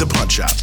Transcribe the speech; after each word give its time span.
the 0.00 0.06
Punch 0.06 0.40
Out. 0.40 0.56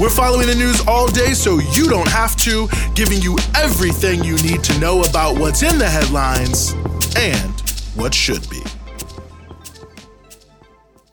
We're 0.00 0.08
following 0.08 0.46
the 0.46 0.54
news 0.54 0.82
all 0.88 1.08
day 1.08 1.34
so 1.34 1.58
you 1.58 1.88
don't 1.90 2.08
have 2.08 2.36
to, 2.36 2.68
giving 2.94 3.20
you 3.20 3.38
everything 3.54 4.24
you 4.24 4.36
need 4.38 4.64
to 4.64 4.78
know 4.80 5.02
about 5.02 5.38
what's 5.38 5.62
in 5.62 5.78
the 5.78 5.88
headlines 5.88 6.72
and 7.18 7.60
what 7.94 8.14
should 8.14 8.48
be. 8.48 8.62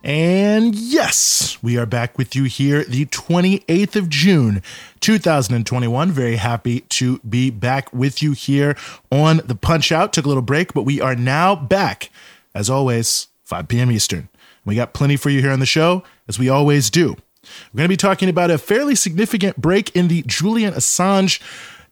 And 0.05 0.73
yes, 0.73 1.61
we 1.61 1.77
are 1.77 1.85
back 1.85 2.17
with 2.17 2.33
you 2.33 2.45
here 2.45 2.85
the 2.85 3.05
28th 3.07 3.97
of 3.97 4.07
June, 4.07 4.63
2021. 5.01 6.11
Very 6.11 6.37
happy 6.37 6.79
to 6.79 7.19
be 7.19 7.51
back 7.51 7.91
with 7.93 8.23
you 8.23 8.31
here 8.31 8.77
on 9.11 9.41
the 9.45 9.55
Punch 9.55 9.91
Out. 9.91 10.13
Took 10.13 10.25
a 10.25 10.29
little 10.29 10.41
break, 10.41 10.73
but 10.73 10.83
we 10.83 11.01
are 11.01 11.15
now 11.15 11.55
back, 11.55 12.09
as 12.55 12.69
always, 12.69 13.27
5 13.43 13.67
p.m. 13.67 13.91
Eastern. 13.91 14.29
We 14.65 14.75
got 14.75 14.93
plenty 14.93 15.17
for 15.17 15.29
you 15.29 15.41
here 15.41 15.51
on 15.51 15.59
the 15.59 15.65
show, 15.65 16.03
as 16.27 16.37
we 16.37 16.49
always 16.49 16.89
do. 16.89 17.15
We're 17.73 17.77
going 17.77 17.85
to 17.85 17.89
be 17.89 17.97
talking 17.97 18.29
about 18.29 18.51
a 18.51 18.57
fairly 18.57 18.95
significant 18.95 19.57
break 19.57 19.95
in 19.95 20.07
the 20.07 20.23
Julian 20.27 20.73
Assange 20.73 21.41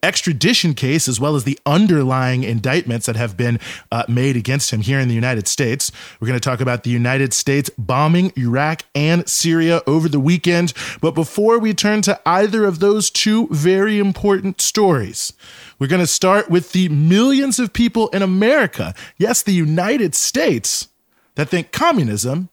extradition 0.02 0.74
case, 0.74 1.08
as 1.08 1.20
well 1.20 1.36
as 1.36 1.44
the 1.44 1.60
underlying 1.66 2.44
indictments 2.44 3.06
that 3.06 3.16
have 3.16 3.36
been 3.36 3.60
uh, 3.92 4.04
made 4.08 4.38
against 4.38 4.72
him 4.72 4.82
here 4.82 5.00
in 5.00 5.08
the 5.08 5.16
United 5.16 5.48
States. 5.48 5.92
We're 6.20 6.28
going 6.28 6.40
to 6.40 6.50
talk 6.50 6.62
about 6.62 6.84
the 6.84 6.90
United 6.90 7.34
States 7.34 7.70
bombing 7.78 8.32
Iraq 8.38 8.84
and 8.96 9.28
Syria 9.28 9.82
over 9.86 10.08
the 10.08 10.20
weekend. 10.20 10.74
But 11.02 11.16
before 11.16 11.60
we 11.60 11.74
turn 11.74 12.02
to 12.04 12.20
either 12.26 12.66
of 12.66 12.80
those 12.80 13.10
two 13.10 13.48
very 13.52 14.00
important 14.00 14.62
stories, 14.62 15.34
we're 15.80 15.88
going 15.88 16.00
to 16.00 16.08
start 16.08 16.50
with 16.50 16.72
the 16.72 16.90
millions 16.90 17.60
of 17.60 17.74
people 17.74 18.08
in 18.10 18.22
America, 18.22 18.94
yes, 19.18 19.42
the 19.42 19.54
United 19.54 20.16
States, 20.16 20.88
that 21.36 21.50
think 21.50 21.72
communism 21.72 22.50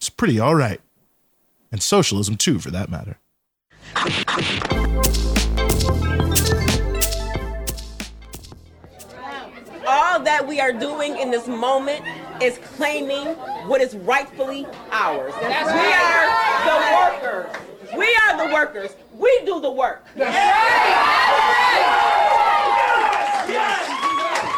is 0.00 0.10
pretty 0.10 0.38
all 0.38 0.54
right. 0.54 0.80
And 1.72 1.82
socialism, 1.82 2.36
too, 2.36 2.58
for 2.58 2.70
that 2.70 2.90
matter. 2.90 3.18
all 9.90 10.20
that 10.20 10.46
we 10.46 10.60
are 10.60 10.72
doing 10.72 11.18
in 11.18 11.30
this 11.30 11.48
moment 11.48 12.04
is 12.40 12.58
claiming 12.76 13.26
what 13.66 13.80
is 13.80 13.94
rightfully 13.96 14.66
ours. 14.92 15.34
we 15.40 15.48
are 15.48 16.26
the 16.64 16.78
workers. 16.96 17.46
We 17.96 18.16
are 18.22 18.46
the 18.46 18.54
workers. 18.54 18.90
We 19.12 19.40
do 19.44 19.60
the 19.60 19.70
work. 19.70 20.04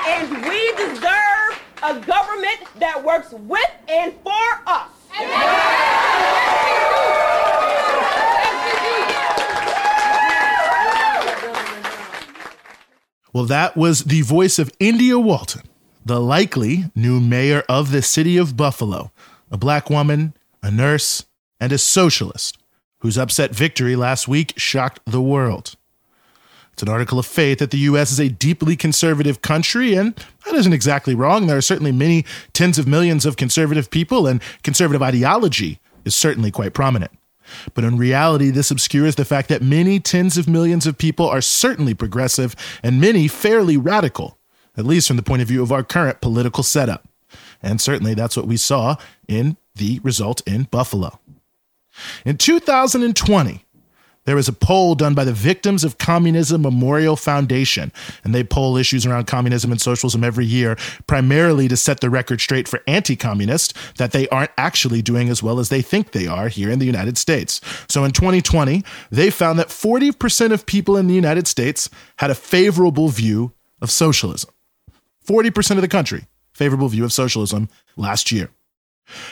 And 0.05 0.31
we 0.47 0.73
deserve 0.77 1.63
a 1.83 1.99
government 2.07 2.61
that 2.79 3.03
works 3.03 3.33
with 3.33 3.71
and 3.89 4.13
for 4.23 4.61
us. 4.67 4.92
Well, 13.35 13.47
that 13.47 13.77
was 13.77 14.05
the 14.05 14.21
voice 14.21 14.59
of 14.59 14.71
India 14.79 15.19
Walton, 15.19 15.63
the 16.05 16.21
likely 16.21 16.91
new 16.95 17.19
mayor 17.19 17.63
of 17.69 17.91
the 17.91 18.03
city 18.03 18.37
of 18.37 18.57
Buffalo, 18.57 19.11
a 19.51 19.57
black 19.57 19.89
woman, 19.89 20.35
a 20.63 20.71
nurse, 20.71 21.25
and 21.59 21.73
a 21.73 21.79
socialist 21.79 22.59
whose 22.99 23.17
upset 23.17 23.55
victory 23.55 23.97
last 23.97 24.29
week 24.29 24.53
shocked 24.57 25.01
the 25.07 25.23
world. 25.23 25.77
It's 26.73 26.83
an 26.83 26.89
article 26.89 27.19
of 27.19 27.27
faith 27.27 27.59
that 27.59 27.71
the 27.71 27.79
U.S. 27.79 28.13
is 28.13 28.21
a 28.21 28.29
deeply 28.29 28.77
conservative 28.77 29.43
country, 29.43 29.95
and 29.95 30.15
that 30.47 30.55
isn't 30.55 30.73
exactly 30.73 31.15
wrong. 31.15 31.47
There 31.47 31.59
are 31.59 31.63
certainly 31.63 31.93
many 31.93 32.25
tens 32.55 32.79
of 32.79 32.87
millions 32.87 33.27
of 33.27 33.37
conservative 33.37 33.91
people, 33.91 34.27
and 34.27 34.41
conservative 34.63 35.03
ideology 35.03 35.81
is 36.05 36.15
certainly 36.15 36.51
quite 36.51 36.73
prominent. 36.73 37.13
But 37.75 37.85
in 37.85 37.99
reality, 37.99 38.51
this 38.51 38.71
obscures 38.71 39.17
the 39.17 39.25
fact 39.25 39.49
that 39.49 39.63
many 39.63 40.01
tens 40.01 40.39
of 40.39 40.49
millions 40.49 40.87
of 40.87 40.97
people 40.97 41.29
are 41.29 41.41
certainly 41.43 41.93
progressive 41.93 42.57
and 42.83 43.01
many 43.01 43.29
fairly 43.29 43.77
radical, 43.77 44.39
at 44.77 44.87
least 44.87 45.09
from 45.09 45.17
the 45.17 45.23
point 45.23 45.43
of 45.43 45.49
view 45.49 45.63
of 45.63 45.73
our 45.73 45.83
current 45.83 46.21
political 46.21 46.63
setup. 46.63 47.07
And 47.63 47.81
certainly 47.81 48.15
that's 48.15 48.37
what 48.37 48.47
we 48.47 48.57
saw 48.57 48.97
in 49.29 49.57
the 49.75 50.01
result 50.03 50.41
in 50.47 50.65
Buffalo. 50.65 51.19
In 52.25 52.39
2020, 52.39 53.65
there 54.25 54.37
was 54.37 54.49
a 54.49 54.53
poll 54.53 54.95
done 54.95 55.15
by 55.15 55.25
the 55.25 55.33
Victims 55.33 55.83
of 55.83 55.99
Communism 55.99 56.63
Memorial 56.63 57.17
Foundation, 57.17 57.93
and 58.23 58.35
they 58.35 58.45
poll 58.45 58.77
issues 58.77 59.05
around 59.05 59.27
communism 59.27 59.73
and 59.73 59.81
socialism 59.81 60.23
every 60.23 60.47
year, 60.47 60.77
primarily 61.07 61.69
to 61.69 61.77
set 61.77 62.01
the 62.01 62.11
record 62.11 62.41
straight 62.41 62.69
for 62.69 62.81
anti 62.87 63.17
communists 63.17 63.75
that 63.97 64.13
they 64.13 64.29
aren't 64.29 64.53
actually 64.57 65.03
doing 65.03 65.29
as 65.29 65.43
well 65.43 65.59
as 65.59 65.69
they 65.69 65.83
think 65.83 66.13
they 66.13 66.27
are 66.27 66.49
here 66.49 66.71
in 66.71 66.79
the 66.79 66.87
United 66.87 67.19
States. 67.19 67.61
So 67.89 68.05
in 68.05 68.13
2020, 68.13 68.85
they 69.11 69.31
found 69.31 69.59
that 69.59 69.69
40% 69.69 70.53
of 70.53 70.67
people 70.67 70.97
in 70.97 71.09
the 71.09 71.15
United 71.15 71.49
States 71.49 71.91
had 72.19 72.31
a 72.31 72.35
favorable 72.35 73.09
view 73.09 73.53
of 73.81 73.91
socialism. 73.91 74.51
40% 75.27 75.77
of 75.77 75.83
the 75.83 75.89
country, 75.89 76.27
favorable 76.53 76.89
view 76.89 77.05
of 77.05 77.13
socialism 77.13 77.69
last 77.97 78.31
year. 78.31 78.51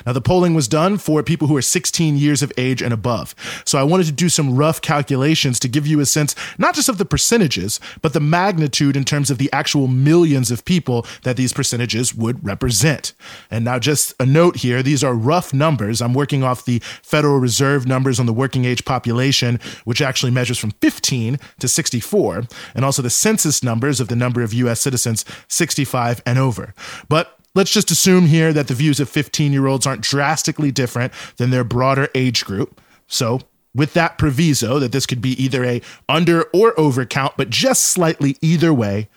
Now, 0.04 0.12
the 0.12 0.20
polling 0.20 0.54
was 0.54 0.68
done 0.68 0.98
for 0.98 1.22
people 1.22 1.48
who 1.48 1.56
are 1.56 1.62
16 1.62 2.16
years 2.16 2.42
of 2.42 2.52
age 2.58 2.82
and 2.82 2.92
above. 2.92 3.34
So 3.64 3.78
I 3.78 3.82
wanted 3.82 4.06
to 4.06 4.12
do 4.12 4.28
some 4.28 4.56
rough 4.56 4.80
calculations 4.80 5.58
to 5.60 5.68
give 5.68 5.86
you 5.86 6.00
a 6.00 6.06
sense, 6.06 6.34
not 6.58 6.74
just 6.74 6.88
of 6.88 6.98
the 6.98 7.04
percentages, 7.04 7.80
but 8.02 8.12
the 8.12 8.20
magnitude 8.20 8.96
in 8.96 9.04
terms 9.04 9.30
of 9.30 9.38
the 9.38 9.50
actual 9.52 9.86
millions 9.86 10.50
of 10.50 10.64
people 10.64 11.06
that 11.22 11.36
these 11.36 11.52
percentages 11.52 12.14
would 12.14 12.44
represent. 12.44 13.12
And 13.50 13.64
now, 13.64 13.78
just 13.78 14.14
a 14.20 14.26
note 14.26 14.56
here 14.56 14.82
these 14.82 15.04
are 15.04 15.14
rough 15.14 15.54
numbers. 15.54 16.02
I'm 16.02 16.14
working 16.14 16.42
off 16.42 16.64
the 16.64 16.80
Federal 17.02 17.38
Reserve 17.38 17.86
numbers 17.86 18.20
on 18.20 18.26
the 18.26 18.32
working 18.32 18.64
age 18.64 18.84
population, 18.84 19.60
which 19.84 20.02
actually 20.02 20.32
measures 20.32 20.58
from 20.58 20.72
15 20.80 21.38
to 21.58 21.68
64, 21.68 22.44
and 22.74 22.84
also 22.84 23.02
the 23.02 23.10
census 23.10 23.62
numbers 23.62 24.00
of 24.00 24.08
the 24.08 24.16
number 24.16 24.42
of 24.42 24.52
U.S. 24.54 24.80
citizens 24.80 25.24
65 25.48 26.22
and 26.26 26.38
over. 26.38 26.74
But 27.08 27.39
Let's 27.54 27.72
just 27.72 27.90
assume 27.90 28.26
here 28.26 28.52
that 28.52 28.68
the 28.68 28.74
views 28.74 29.00
of 29.00 29.08
15 29.08 29.52
year 29.52 29.66
olds 29.66 29.86
aren't 29.86 30.02
drastically 30.02 30.70
different 30.70 31.12
than 31.36 31.50
their 31.50 31.64
broader 31.64 32.08
age 32.14 32.44
group. 32.44 32.80
So, 33.06 33.40
with 33.74 33.92
that 33.94 34.18
proviso 34.18 34.78
that 34.80 34.92
this 34.92 35.06
could 35.06 35.20
be 35.20 35.40
either 35.42 35.64
a 35.64 35.80
under 36.08 36.44
or 36.52 36.78
over 36.78 37.04
count, 37.04 37.34
but 37.36 37.50
just 37.50 37.84
slightly 37.84 38.36
either 38.40 38.74
way, 38.74 39.08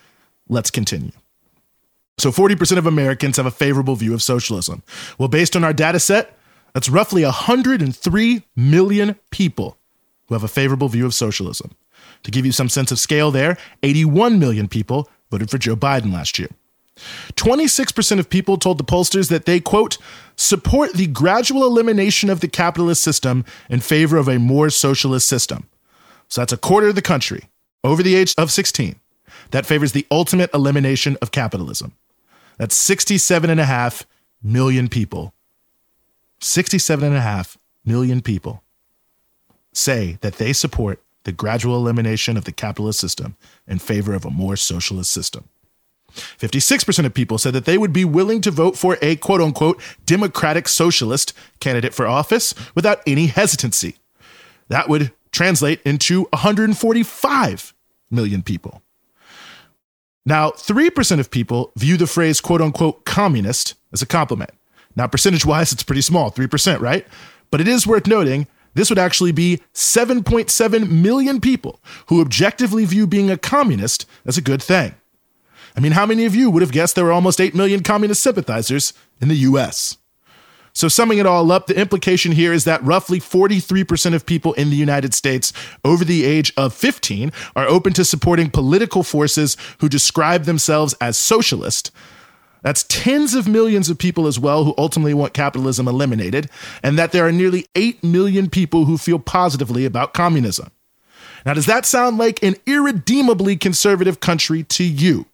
let's 0.48 0.72
continue. 0.72 1.12
So, 2.18 2.32
40% 2.32 2.78
of 2.78 2.88
Americans 2.88 3.38
have 3.38 3.46
a 3.46 3.52
favorable 3.52 3.96
view 3.96 4.14
of 4.14 4.22
socialism. 4.22 4.84
Well, 5.18 5.28
based 5.28 5.56
on 5.56 5.64
our 5.64 5.74
data 5.74 6.00
set, 6.00 6.38
that's 6.74 6.90
roughly 6.90 7.24
103 7.24 8.44
million 8.56 9.16
people 9.30 9.78
who 10.28 10.36
have 10.36 10.44
a 10.44 10.48
favorable 10.48 10.90
view 10.90 11.06
of 11.06 11.14
socialism. 11.14 11.76
To 12.24 12.32
give 12.32 12.46
you 12.46 12.52
some 12.52 12.70
sense 12.70 12.92
of 12.92 13.00
scale 13.00 13.30
there, 13.30 13.58
81 13.84 14.40
million 14.40 14.68
people 14.68 15.10
voted 15.30 15.52
for 15.52 15.58
Joe 15.58 15.76
Biden 15.76 16.12
last 16.12 16.40
year. 16.40 16.50
26% 16.96 18.20
of 18.20 18.30
people 18.30 18.58
told 18.58 18.78
the 18.78 18.84
pollsters 18.84 19.30
that 19.30 19.46
they, 19.46 19.60
quote, 19.60 19.98
support 20.36 20.94
the 20.94 21.08
gradual 21.08 21.64
elimination 21.64 22.30
of 22.30 22.40
the 22.40 22.48
capitalist 22.48 23.04
system 23.04 23.44
in 23.70 23.80
favor 23.80 24.18
of 24.18 24.28
a 24.28 24.40
more 24.40 24.70
socialist 24.70 25.28
system. 25.28 25.68
So 26.28 26.42
that's 26.42 26.54
a 26.54 26.58
quarter 26.58 26.88
of 26.88 26.96
the 26.96 27.02
country 27.02 27.50
over 27.84 28.04
the 28.04 28.16
age 28.16 28.34
of 28.38 28.52
16 28.52 28.96
that 29.52 29.66
favors 29.66 29.92
the 29.92 30.08
ultimate 30.10 30.54
elimination 30.54 31.18
of 31.22 31.32
capitalism. 31.32 31.94
That's 32.58 32.78
67.5 32.90 34.06
million 34.42 34.88
people. 34.88 35.34
67.5 36.40 37.58
million 37.86 38.22
people 38.22 38.64
say 39.74 40.18
that 40.22 40.36
they 40.36 40.54
support 40.54 41.02
the 41.24 41.32
gradual 41.32 41.76
elimination 41.76 42.38
of 42.38 42.46
the 42.46 42.52
capitalist 42.52 43.00
system 43.00 43.36
in 43.68 43.80
favor 43.80 44.14
of 44.14 44.26
a 44.26 44.30
more 44.30 44.56
socialist 44.56 45.12
system. 45.12 45.48
56% 46.14 47.06
of 47.06 47.14
people 47.14 47.38
said 47.38 47.54
that 47.54 47.66
they 47.66 47.78
would 47.78 47.94
be 47.94 48.06
willing 48.06 48.42
to 48.42 48.52
vote 48.52 48.78
for 48.78 48.98
a 49.02 49.16
quote 49.16 49.42
unquote 49.42 49.82
democratic 50.06 50.68
socialist 50.68 51.34
candidate 51.60 51.94
for 51.94 52.08
office 52.08 52.54
without 52.76 53.02
any 53.08 53.28
hesitancy. 53.28 53.98
That 54.70 54.90
would 54.90 55.12
translate 55.32 55.82
into 55.84 56.24
145 56.32 57.74
million 58.12 58.44
people. 58.44 58.82
Now, 60.26 60.52
3% 60.52 61.20
of 61.20 61.32
people 61.32 61.74
view 61.76 61.98
the 61.98 62.08
phrase 62.08 62.40
quote 62.40 62.62
unquote 62.62 63.06
communist 63.06 63.76
as 63.92 64.02
a 64.02 64.06
compliment. 64.06 64.52
Now, 64.96 65.08
percentage 65.08 65.46
wise, 65.46 65.72
it's 65.72 65.84
pretty 65.84 66.02
small, 66.02 66.32
3%, 66.32 66.80
right? 66.80 67.06
But 67.52 67.62
it 67.62 67.68
is 67.68 67.88
worth 67.88 68.08
noting 68.08 68.48
this 68.76 68.90
would 68.90 69.00
actually 69.00 69.32
be 69.32 69.62
7.7 69.74 70.90
million 70.90 71.40
people 71.40 71.80
who 72.08 72.22
objectively 72.22 72.86
view 72.86 73.06
being 73.06 73.30
a 73.30 73.38
communist 73.38 74.06
as 74.26 74.38
a 74.38 74.42
good 74.42 74.62
thing. 74.62 74.96
I 75.76 75.80
mean, 75.80 75.94
how 75.94 76.06
many 76.06 76.26
of 76.26 76.36
you 76.36 76.52
would 76.52 76.62
have 76.62 76.72
guessed 76.72 76.96
there 76.96 77.06
were 77.06 77.12
almost 77.12 77.42
8 77.42 77.56
million 77.56 77.82
communist 77.82 78.22
sympathizers 78.22 78.94
in 79.22 79.28
the 79.28 79.36
US? 79.36 79.98
So, 80.76 80.88
summing 80.88 81.20
it 81.20 81.28
all 81.28 81.52
up, 81.52 81.68
the 81.68 81.80
implication 81.80 82.32
here 82.32 82.52
is 82.52 82.64
that 82.64 82.84
roughly 82.84 83.20
43% 83.20 84.16
of 84.16 84.26
people 84.26 84.54
in 84.54 84.72
the 84.72 84.76
United 84.76 85.14
States 85.14 85.54
over 85.86 86.04
the 86.04 86.26
age 86.26 86.52
of 86.58 86.74
15 86.74 87.32
are 87.56 87.68
open 87.68 87.94
to 87.94 88.04
supporting 88.04 88.50
political 88.50 89.04
forces 89.04 89.56
who 89.80 89.88
describe 89.88 90.46
themselves 90.46 90.96
as 91.00 91.16
socialist. 91.16 91.92
That's 92.64 92.84
tens 92.84 93.36
of 93.36 93.48
millions 93.48 93.90
of 93.90 94.00
people 94.00 94.26
as 94.26 94.40
well 94.40 94.64
who 94.64 94.74
ultimately 94.78 95.14
want 95.14 95.34
capitalism 95.34 95.88
eliminated, 95.88 96.50
and 96.82 96.98
that 96.98 97.12
there 97.12 97.28
are 97.28 97.32
nearly 97.32 97.68
8 97.76 98.04
million 98.04 98.50
people 98.50 98.86
who 98.86 98.98
feel 98.98 99.20
positively 99.20 99.86
about 99.86 100.14
communism. 100.14 100.72
Now, 101.46 101.54
does 101.54 101.66
that 101.68 101.86
sound 101.86 102.18
like 102.18 102.42
an 102.42 102.56
irredeemably 102.66 103.58
conservative 103.58 104.22
country 104.22 104.64
to 104.64 104.84
you? 104.84 105.28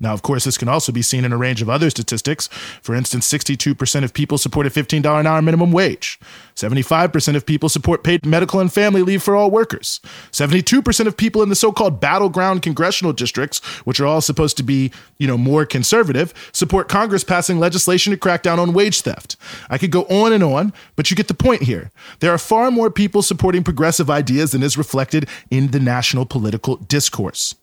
Now, 0.00 0.14
of 0.14 0.22
course, 0.22 0.44
this 0.44 0.56
can 0.56 0.68
also 0.68 0.92
be 0.92 1.02
seen 1.02 1.26
in 1.26 1.32
a 1.32 1.36
range 1.36 1.60
of 1.60 1.68
other 1.68 1.90
statistics. 1.90 2.48
For 2.80 2.94
instance, 2.94 3.30
62% 3.30 4.02
of 4.02 4.14
people 4.14 4.38
support 4.38 4.66
a 4.66 4.70
$15 4.70 5.20
an 5.20 5.26
hour 5.26 5.42
minimum 5.42 5.72
wage. 5.72 6.18
75% 6.56 7.36
of 7.36 7.44
people 7.44 7.68
support 7.68 8.02
paid 8.02 8.24
medical 8.24 8.60
and 8.60 8.72
family 8.72 9.02
leave 9.02 9.22
for 9.22 9.36
all 9.36 9.50
workers. 9.50 10.00
72% 10.32 11.06
of 11.06 11.16
people 11.16 11.42
in 11.42 11.50
the 11.50 11.54
so-called 11.54 12.00
battleground 12.00 12.62
congressional 12.62 13.12
districts, 13.12 13.60
which 13.84 14.00
are 14.00 14.06
all 14.06 14.22
supposed 14.22 14.56
to 14.56 14.62
be, 14.62 14.90
you 15.18 15.26
know, 15.26 15.36
more 15.36 15.66
conservative, 15.66 16.32
support 16.52 16.88
Congress 16.88 17.24
passing 17.24 17.58
legislation 17.58 18.10
to 18.10 18.16
crack 18.16 18.42
down 18.42 18.58
on 18.58 18.72
wage 18.72 19.02
theft. 19.02 19.36
I 19.68 19.76
could 19.76 19.90
go 19.90 20.04
on 20.04 20.32
and 20.32 20.42
on, 20.42 20.72
but 20.96 21.10
you 21.10 21.16
get 21.16 21.28
the 21.28 21.34
point 21.34 21.62
here. 21.62 21.90
There 22.20 22.32
are 22.32 22.38
far 22.38 22.70
more 22.70 22.90
people 22.90 23.20
supporting 23.20 23.64
progressive 23.64 24.08
ideas 24.08 24.52
than 24.52 24.62
is 24.62 24.78
reflected 24.78 25.28
in 25.50 25.72
the 25.72 25.80
national 25.80 26.24
political 26.24 26.76
discourse 26.76 27.54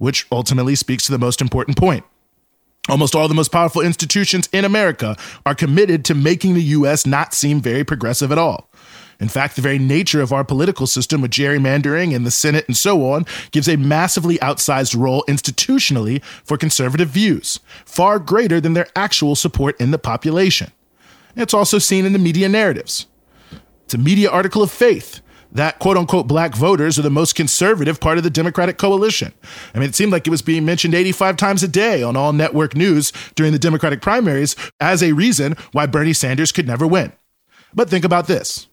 which 0.00 0.26
ultimately 0.32 0.74
speaks 0.74 1.04
to 1.04 1.12
the 1.12 1.18
most 1.18 1.42
important 1.42 1.76
point. 1.76 2.04
Almost 2.88 3.14
all 3.14 3.28
the 3.28 3.34
most 3.34 3.52
powerful 3.52 3.82
institutions 3.82 4.48
in 4.50 4.64
America 4.64 5.14
are 5.44 5.54
committed 5.54 6.06
to 6.06 6.14
making 6.14 6.54
the 6.54 6.62
U.S. 6.62 7.06
not 7.06 7.34
seem 7.34 7.60
very 7.60 7.84
progressive 7.84 8.32
at 8.32 8.38
all. 8.38 8.70
In 9.20 9.28
fact, 9.28 9.56
the 9.56 9.62
very 9.62 9.78
nature 9.78 10.22
of 10.22 10.32
our 10.32 10.42
political 10.42 10.86
system 10.86 11.20
with 11.20 11.30
gerrymandering 11.30 12.16
and 12.16 12.24
the 12.24 12.30
Senate 12.30 12.64
and 12.66 12.76
so 12.76 13.12
on 13.12 13.26
gives 13.50 13.68
a 13.68 13.76
massively 13.76 14.38
outsized 14.38 14.98
role 14.98 15.22
institutionally 15.28 16.24
for 16.44 16.56
conservative 16.56 17.10
views, 17.10 17.60
far 17.84 18.18
greater 18.18 18.58
than 18.58 18.72
their 18.72 18.88
actual 18.96 19.36
support 19.36 19.78
in 19.78 19.90
the 19.90 19.98
population. 19.98 20.72
It's 21.36 21.52
also 21.52 21.78
seen 21.78 22.06
in 22.06 22.14
the 22.14 22.18
media 22.18 22.48
narratives. 22.48 23.06
It's 23.84 23.92
a 23.92 23.98
media 23.98 24.30
article 24.30 24.62
of 24.62 24.70
faith 24.70 25.20
that 25.52 25.78
quote 25.78 25.96
unquote 25.96 26.26
black 26.26 26.54
voters 26.54 26.98
are 26.98 27.02
the 27.02 27.10
most 27.10 27.34
conservative 27.34 28.00
part 28.00 28.18
of 28.18 28.24
the 28.24 28.30
Democratic 28.30 28.78
coalition. 28.78 29.32
I 29.74 29.78
mean, 29.78 29.88
it 29.88 29.94
seemed 29.94 30.12
like 30.12 30.26
it 30.26 30.30
was 30.30 30.42
being 30.42 30.64
mentioned 30.64 30.94
85 30.94 31.36
times 31.36 31.62
a 31.62 31.68
day 31.68 32.02
on 32.02 32.16
all 32.16 32.32
network 32.32 32.74
news 32.74 33.12
during 33.34 33.52
the 33.52 33.58
Democratic 33.58 34.00
primaries 34.00 34.56
as 34.80 35.02
a 35.02 35.12
reason 35.12 35.56
why 35.72 35.86
Bernie 35.86 36.12
Sanders 36.12 36.52
could 36.52 36.66
never 36.66 36.86
win. 36.86 37.12
But 37.74 37.90
think 37.90 38.04
about 38.04 38.26
this 38.26 38.68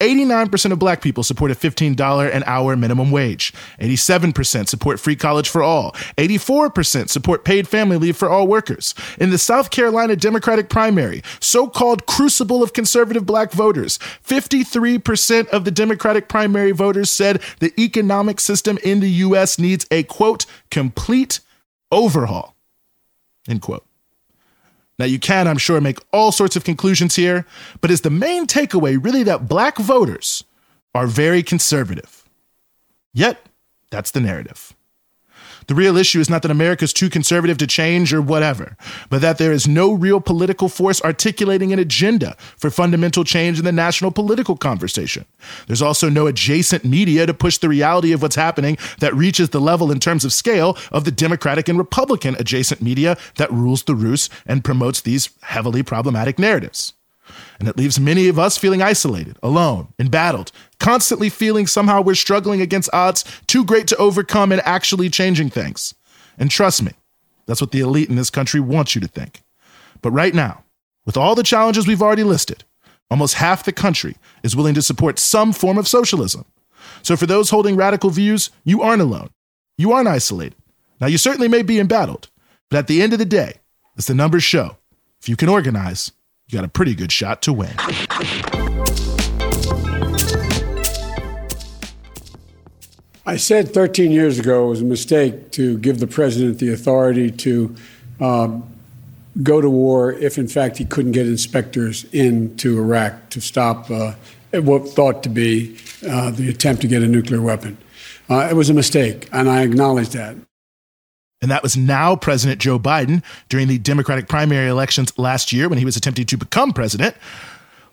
89% 0.00 0.72
of 0.72 0.78
black 0.78 1.00
people 1.00 1.22
support 1.22 1.50
a 1.50 1.54
$15 1.54 2.34
an 2.34 2.42
hour 2.46 2.76
minimum 2.76 3.10
wage. 3.10 3.52
87% 3.80 4.68
support 4.68 5.00
free 5.00 5.16
college 5.16 5.48
for 5.48 5.62
all. 5.62 5.92
84% 6.18 7.08
support 7.08 7.44
paid 7.44 7.68
family 7.68 7.96
leave 7.96 8.16
for 8.16 8.28
all 8.28 8.46
workers. 8.46 8.94
In 9.18 9.30
the 9.30 9.38
South 9.38 9.70
Carolina 9.70 10.16
Democratic 10.16 10.68
primary, 10.68 11.22
so 11.40 11.68
called 11.68 12.06
crucible 12.06 12.62
of 12.62 12.72
conservative 12.72 13.24
black 13.24 13.52
voters, 13.52 13.98
53% 14.26 15.48
of 15.48 15.64
the 15.64 15.70
Democratic 15.70 16.28
primary 16.28 16.72
voters 16.72 17.10
said 17.10 17.40
the 17.60 17.72
economic 17.80 18.40
system 18.40 18.78
in 18.82 19.00
the 19.00 19.10
U.S. 19.10 19.58
needs 19.58 19.86
a 19.90 20.02
quote, 20.02 20.44
complete 20.70 21.40
overhaul, 21.90 22.56
end 23.48 23.62
quote. 23.62 23.86
Now, 24.98 25.06
you 25.06 25.18
can, 25.18 25.48
I'm 25.48 25.58
sure, 25.58 25.80
make 25.80 25.98
all 26.12 26.30
sorts 26.30 26.56
of 26.56 26.64
conclusions 26.64 27.16
here, 27.16 27.46
but 27.80 27.90
is 27.90 28.02
the 28.02 28.10
main 28.10 28.46
takeaway 28.46 29.02
really 29.02 29.24
that 29.24 29.48
black 29.48 29.78
voters 29.78 30.44
are 30.94 31.06
very 31.06 31.42
conservative? 31.42 32.24
Yet, 33.12 33.44
that's 33.90 34.12
the 34.12 34.20
narrative. 34.20 34.74
The 35.66 35.74
real 35.74 35.96
issue 35.96 36.20
is 36.20 36.30
not 36.30 36.42
that 36.42 36.50
America 36.50 36.84
is 36.84 36.92
too 36.92 37.08
conservative 37.08 37.58
to 37.58 37.66
change 37.66 38.12
or 38.12 38.20
whatever, 38.20 38.76
but 39.08 39.20
that 39.20 39.38
there 39.38 39.52
is 39.52 39.66
no 39.66 39.92
real 39.92 40.20
political 40.20 40.68
force 40.68 41.02
articulating 41.02 41.72
an 41.72 41.78
agenda 41.78 42.36
for 42.56 42.70
fundamental 42.70 43.24
change 43.24 43.58
in 43.58 43.64
the 43.64 43.72
national 43.72 44.10
political 44.10 44.56
conversation. 44.56 45.24
There's 45.66 45.82
also 45.82 46.08
no 46.08 46.26
adjacent 46.26 46.84
media 46.84 47.26
to 47.26 47.34
push 47.34 47.58
the 47.58 47.68
reality 47.68 48.12
of 48.12 48.22
what's 48.22 48.36
happening 48.36 48.76
that 48.98 49.14
reaches 49.14 49.50
the 49.50 49.60
level 49.60 49.90
in 49.90 50.00
terms 50.00 50.24
of 50.24 50.32
scale 50.32 50.76
of 50.92 51.04
the 51.04 51.10
Democratic 51.10 51.68
and 51.68 51.78
Republican 51.78 52.36
adjacent 52.38 52.82
media 52.82 53.16
that 53.36 53.52
rules 53.52 53.84
the 53.84 53.94
roost 53.94 54.30
and 54.46 54.64
promotes 54.64 55.00
these 55.00 55.30
heavily 55.42 55.82
problematic 55.82 56.38
narratives. 56.38 56.92
And 57.58 57.68
it 57.68 57.76
leaves 57.76 57.98
many 57.98 58.28
of 58.28 58.38
us 58.38 58.58
feeling 58.58 58.82
isolated, 58.82 59.38
alone, 59.42 59.88
embattled, 59.98 60.52
constantly 60.78 61.28
feeling 61.28 61.66
somehow 61.66 62.00
we're 62.00 62.14
struggling 62.14 62.60
against 62.60 62.92
odds 62.92 63.24
too 63.46 63.64
great 63.64 63.86
to 63.88 63.96
overcome 63.96 64.52
and 64.52 64.60
actually 64.64 65.08
changing 65.08 65.50
things. 65.50 65.94
And 66.38 66.50
trust 66.50 66.82
me, 66.82 66.92
that's 67.46 67.60
what 67.60 67.72
the 67.72 67.80
elite 67.80 68.08
in 68.08 68.16
this 68.16 68.30
country 68.30 68.60
wants 68.60 68.94
you 68.94 69.00
to 69.00 69.08
think. 69.08 69.42
But 70.02 70.10
right 70.10 70.34
now, 70.34 70.64
with 71.06 71.16
all 71.16 71.34
the 71.34 71.42
challenges 71.42 71.86
we've 71.86 72.02
already 72.02 72.24
listed, 72.24 72.64
almost 73.10 73.34
half 73.34 73.64
the 73.64 73.72
country 73.72 74.16
is 74.42 74.56
willing 74.56 74.74
to 74.74 74.82
support 74.82 75.18
some 75.18 75.52
form 75.52 75.78
of 75.78 75.88
socialism. 75.88 76.44
So 77.02 77.16
for 77.16 77.26
those 77.26 77.50
holding 77.50 77.76
radical 77.76 78.10
views, 78.10 78.50
you 78.64 78.82
aren't 78.82 79.02
alone. 79.02 79.30
You 79.76 79.92
aren't 79.92 80.08
isolated. 80.08 80.56
Now, 81.00 81.06
you 81.06 81.18
certainly 81.18 81.48
may 81.48 81.62
be 81.62 81.80
embattled, 81.80 82.30
but 82.70 82.78
at 82.78 82.86
the 82.86 83.02
end 83.02 83.12
of 83.12 83.18
the 83.18 83.24
day, 83.24 83.54
as 83.96 84.06
the 84.06 84.14
numbers 84.14 84.44
show, 84.44 84.76
if 85.20 85.28
you 85.28 85.36
can 85.36 85.48
organize, 85.48 86.12
you 86.54 86.60
got 86.60 86.64
a 86.64 86.68
pretty 86.68 86.94
good 86.94 87.10
shot 87.10 87.42
to 87.42 87.52
win. 87.52 87.74
I 93.26 93.36
said 93.36 93.74
13 93.74 94.12
years 94.12 94.38
ago 94.38 94.66
it 94.66 94.68
was 94.68 94.80
a 94.80 94.84
mistake 94.84 95.50
to 95.52 95.78
give 95.78 95.98
the 95.98 96.06
president 96.06 96.58
the 96.60 96.72
authority 96.72 97.30
to 97.32 97.74
um, 98.20 98.62
go 99.42 99.60
to 99.60 99.68
war 99.68 100.12
if, 100.12 100.38
in 100.38 100.46
fact, 100.46 100.76
he 100.76 100.84
couldn't 100.84 101.12
get 101.12 101.26
inspectors 101.26 102.04
into 102.12 102.78
Iraq 102.78 103.30
to 103.30 103.40
stop 103.40 103.90
uh, 103.90 104.12
what 104.52 104.88
thought 104.88 105.24
to 105.24 105.28
be 105.28 105.76
uh, 106.08 106.30
the 106.30 106.48
attempt 106.48 106.82
to 106.82 106.88
get 106.88 107.02
a 107.02 107.08
nuclear 107.08 107.42
weapon. 107.42 107.76
Uh, 108.30 108.46
it 108.48 108.54
was 108.54 108.70
a 108.70 108.74
mistake, 108.74 109.28
and 109.32 109.48
I 109.48 109.62
acknowledge 109.62 110.10
that. 110.10 110.36
And 111.44 111.50
that 111.50 111.62
was 111.62 111.76
now 111.76 112.16
President 112.16 112.58
Joe 112.58 112.78
Biden 112.78 113.22
during 113.50 113.68
the 113.68 113.76
Democratic 113.76 114.28
primary 114.28 114.66
elections 114.66 115.12
last 115.18 115.52
year 115.52 115.68
when 115.68 115.78
he 115.78 115.84
was 115.84 115.94
attempting 115.94 116.24
to 116.24 116.38
become 116.38 116.72
president. 116.72 117.14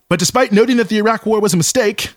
But 0.07 0.19
despite 0.19 0.53
noting 0.53 0.77
that 0.77 0.87
the 0.87 0.99
Iraq 0.99 1.25
war 1.25 1.41
was 1.41 1.53
a 1.53 1.57
mistake, 1.57 2.11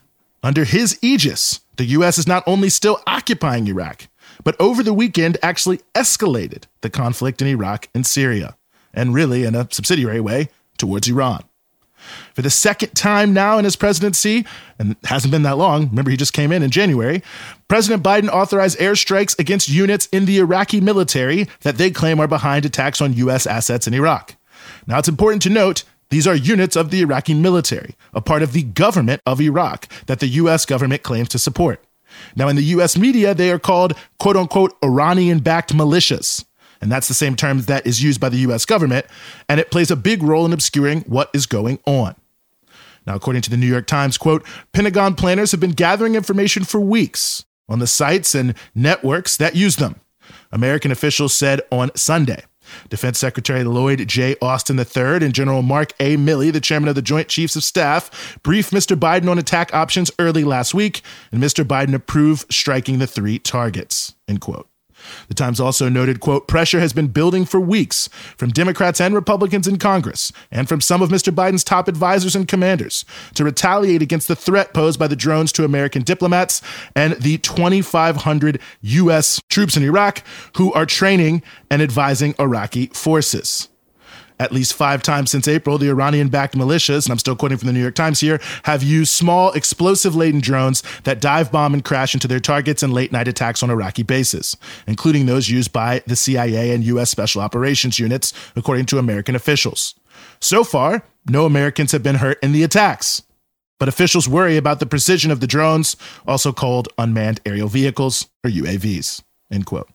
under 0.44 0.62
his 0.62 0.96
aegis, 1.02 1.58
the 1.74 1.86
U.S. 1.86 2.18
is 2.18 2.28
not 2.28 2.44
only 2.46 2.68
still 2.68 3.02
occupying 3.08 3.66
Iraq, 3.66 4.06
but 4.44 4.54
over 4.60 4.84
the 4.84 4.94
weekend 4.94 5.36
actually 5.42 5.80
escalated 5.96 6.66
the 6.82 6.88
conflict 6.88 7.42
in 7.42 7.48
Iraq 7.48 7.88
and 7.96 8.06
Syria, 8.06 8.56
and 8.92 9.12
really, 9.12 9.42
in 9.42 9.56
a 9.56 9.66
subsidiary 9.72 10.20
way, 10.20 10.50
towards 10.78 11.08
Iran. 11.08 11.42
For 12.34 12.42
the 12.42 12.50
second 12.50 12.94
time 12.94 13.32
now 13.32 13.58
in 13.58 13.64
his 13.64 13.76
presidency, 13.76 14.44
and 14.78 14.96
hasn't 15.04 15.30
been 15.30 15.42
that 15.42 15.58
long, 15.58 15.88
remember 15.88 16.10
he 16.10 16.16
just 16.16 16.32
came 16.32 16.52
in 16.52 16.62
in 16.62 16.70
January, 16.70 17.22
President 17.68 18.02
Biden 18.02 18.28
authorized 18.28 18.78
airstrikes 18.78 19.38
against 19.38 19.68
units 19.68 20.06
in 20.06 20.24
the 20.24 20.38
Iraqi 20.38 20.80
military 20.80 21.48
that 21.60 21.76
they 21.76 21.90
claim 21.90 22.20
are 22.20 22.28
behind 22.28 22.64
attacks 22.64 23.00
on 23.00 23.14
U.S. 23.14 23.46
assets 23.46 23.86
in 23.86 23.94
Iraq. 23.94 24.36
Now, 24.86 24.98
it's 24.98 25.08
important 25.08 25.42
to 25.42 25.50
note 25.50 25.84
these 26.10 26.26
are 26.26 26.34
units 26.34 26.76
of 26.76 26.90
the 26.90 27.00
Iraqi 27.00 27.34
military, 27.34 27.96
a 28.12 28.20
part 28.20 28.42
of 28.42 28.52
the 28.52 28.62
government 28.62 29.20
of 29.26 29.40
Iraq 29.40 29.88
that 30.06 30.20
the 30.20 30.28
U.S. 30.28 30.66
government 30.66 31.02
claims 31.02 31.28
to 31.30 31.38
support. 31.38 31.84
Now, 32.36 32.48
in 32.48 32.56
the 32.56 32.62
U.S. 32.62 32.96
media, 32.96 33.34
they 33.34 33.50
are 33.50 33.58
called 33.58 33.94
quote 34.18 34.36
unquote 34.36 34.76
Iranian 34.82 35.40
backed 35.40 35.74
militias. 35.74 36.44
And 36.84 36.92
that's 36.92 37.08
the 37.08 37.14
same 37.14 37.34
term 37.34 37.62
that 37.62 37.86
is 37.86 38.02
used 38.02 38.20
by 38.20 38.28
the 38.28 38.36
US 38.36 38.66
government, 38.66 39.06
and 39.48 39.58
it 39.58 39.70
plays 39.70 39.90
a 39.90 39.96
big 39.96 40.22
role 40.22 40.44
in 40.44 40.52
obscuring 40.52 41.00
what 41.06 41.30
is 41.32 41.46
going 41.46 41.78
on. 41.86 42.14
Now, 43.06 43.14
according 43.14 43.40
to 43.42 43.50
the 43.50 43.56
New 43.56 43.66
York 43.66 43.86
Times, 43.86 44.18
quote, 44.18 44.46
Pentagon 44.74 45.14
planners 45.14 45.50
have 45.52 45.60
been 45.60 45.70
gathering 45.70 46.14
information 46.14 46.62
for 46.62 46.78
weeks 46.78 47.46
on 47.70 47.78
the 47.78 47.86
sites 47.86 48.34
and 48.34 48.54
networks 48.74 49.38
that 49.38 49.56
use 49.56 49.76
them. 49.76 49.98
American 50.52 50.92
officials 50.92 51.32
said 51.32 51.62
on 51.72 51.90
Sunday. 51.96 52.44
Defense 52.90 53.18
Secretary 53.18 53.64
Lloyd 53.64 54.06
J. 54.06 54.36
Austin 54.42 54.78
III 54.78 55.24
and 55.24 55.34
General 55.34 55.62
Mark 55.62 55.94
A. 56.00 56.18
Milley, 56.18 56.52
the 56.52 56.60
chairman 56.60 56.90
of 56.90 56.96
the 56.96 57.02
Joint 57.02 57.28
Chiefs 57.28 57.56
of 57.56 57.64
Staff, 57.64 58.38
briefed 58.42 58.74
Mr. 58.74 58.94
Biden 58.94 59.30
on 59.30 59.38
attack 59.38 59.72
options 59.72 60.10
early 60.18 60.44
last 60.44 60.74
week, 60.74 61.00
and 61.32 61.42
Mr. 61.42 61.64
Biden 61.64 61.94
approved 61.94 62.52
striking 62.52 62.98
the 62.98 63.06
three 63.06 63.38
targets. 63.38 64.14
End 64.28 64.42
quote. 64.42 64.68
The 65.28 65.34
Times 65.34 65.60
also 65.60 65.88
noted, 65.88 66.20
quote, 66.20 66.48
pressure 66.48 66.80
has 66.80 66.92
been 66.92 67.08
building 67.08 67.44
for 67.44 67.60
weeks 67.60 68.08
from 68.36 68.50
Democrats 68.50 69.00
and 69.00 69.14
Republicans 69.14 69.66
in 69.66 69.78
Congress 69.78 70.32
and 70.50 70.68
from 70.68 70.80
some 70.80 71.02
of 71.02 71.10
Mr. 71.10 71.34
Biden's 71.34 71.64
top 71.64 71.88
advisors 71.88 72.36
and 72.36 72.48
commanders 72.48 73.04
to 73.34 73.44
retaliate 73.44 74.02
against 74.02 74.28
the 74.28 74.36
threat 74.36 74.74
posed 74.74 74.98
by 74.98 75.06
the 75.06 75.16
drones 75.16 75.52
to 75.52 75.64
American 75.64 76.02
diplomats 76.02 76.62
and 76.94 77.14
the 77.14 77.38
2,500 77.38 78.60
U.S. 78.80 79.40
troops 79.48 79.76
in 79.76 79.82
Iraq 79.82 80.22
who 80.56 80.72
are 80.72 80.86
training 80.86 81.42
and 81.70 81.82
advising 81.82 82.34
Iraqi 82.38 82.86
forces. 82.86 83.68
At 84.40 84.52
least 84.52 84.74
five 84.74 85.02
times 85.02 85.30
since 85.30 85.46
April, 85.46 85.78
the 85.78 85.88
Iranian 85.88 86.28
backed 86.28 86.56
militias, 86.56 87.06
and 87.06 87.12
I'm 87.12 87.18
still 87.18 87.36
quoting 87.36 87.56
from 87.56 87.68
the 87.68 87.72
New 87.72 87.80
York 87.80 87.94
Times 87.94 88.18
here, 88.18 88.40
have 88.64 88.82
used 88.82 89.12
small 89.12 89.52
explosive 89.52 90.16
laden 90.16 90.40
drones 90.40 90.82
that 91.04 91.20
dive 91.20 91.52
bomb 91.52 91.72
and 91.72 91.84
crash 91.84 92.14
into 92.14 92.26
their 92.26 92.40
targets 92.40 92.82
in 92.82 92.90
late 92.90 93.12
night 93.12 93.28
attacks 93.28 93.62
on 93.62 93.70
Iraqi 93.70 94.02
bases, 94.02 94.56
including 94.86 95.26
those 95.26 95.48
used 95.48 95.72
by 95.72 96.02
the 96.06 96.16
CIA 96.16 96.72
and 96.74 96.82
U.S. 96.84 97.10
Special 97.10 97.42
Operations 97.42 97.98
units, 97.98 98.32
according 98.56 98.86
to 98.86 98.98
American 98.98 99.36
officials. 99.36 99.94
So 100.40 100.64
far, 100.64 101.04
no 101.28 101.46
Americans 101.46 101.92
have 101.92 102.02
been 102.02 102.16
hurt 102.16 102.38
in 102.42 102.52
the 102.52 102.64
attacks. 102.64 103.22
But 103.78 103.88
officials 103.88 104.28
worry 104.28 104.56
about 104.56 104.80
the 104.80 104.86
precision 104.86 105.30
of 105.30 105.40
the 105.40 105.46
drones, 105.46 105.96
also 106.26 106.52
called 106.52 106.88
unmanned 106.98 107.40
aerial 107.46 107.68
vehicles 107.68 108.28
or 108.44 108.50
UAVs. 108.50 109.22
End 109.50 109.66
quote. 109.66 109.88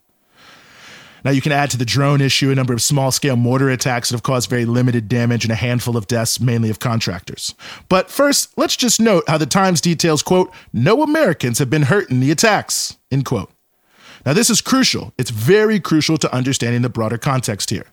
Now, 1.24 1.30
you 1.30 1.40
can 1.40 1.52
add 1.52 1.70
to 1.70 1.76
the 1.76 1.84
drone 1.84 2.20
issue 2.20 2.50
a 2.50 2.54
number 2.54 2.72
of 2.72 2.82
small 2.82 3.10
scale 3.10 3.36
mortar 3.36 3.70
attacks 3.70 4.08
that 4.08 4.14
have 4.14 4.22
caused 4.22 4.48
very 4.48 4.64
limited 4.64 5.08
damage 5.08 5.44
and 5.44 5.52
a 5.52 5.56
handful 5.56 5.96
of 5.96 6.06
deaths, 6.06 6.40
mainly 6.40 6.70
of 6.70 6.78
contractors. 6.78 7.54
But 7.88 8.10
first, 8.10 8.56
let's 8.56 8.76
just 8.76 9.00
note 9.00 9.24
how 9.28 9.38
the 9.38 9.46
Times 9.46 9.80
details, 9.80 10.22
quote, 10.22 10.52
no 10.72 11.02
Americans 11.02 11.58
have 11.58 11.70
been 11.70 11.82
hurt 11.82 12.10
in 12.10 12.20
the 12.20 12.30
attacks, 12.30 12.96
end 13.10 13.24
quote. 13.24 13.50
Now, 14.24 14.32
this 14.32 14.50
is 14.50 14.60
crucial. 14.60 15.12
It's 15.18 15.30
very 15.30 15.80
crucial 15.80 16.18
to 16.18 16.34
understanding 16.34 16.82
the 16.82 16.88
broader 16.88 17.18
context 17.18 17.70
here. 17.70 17.86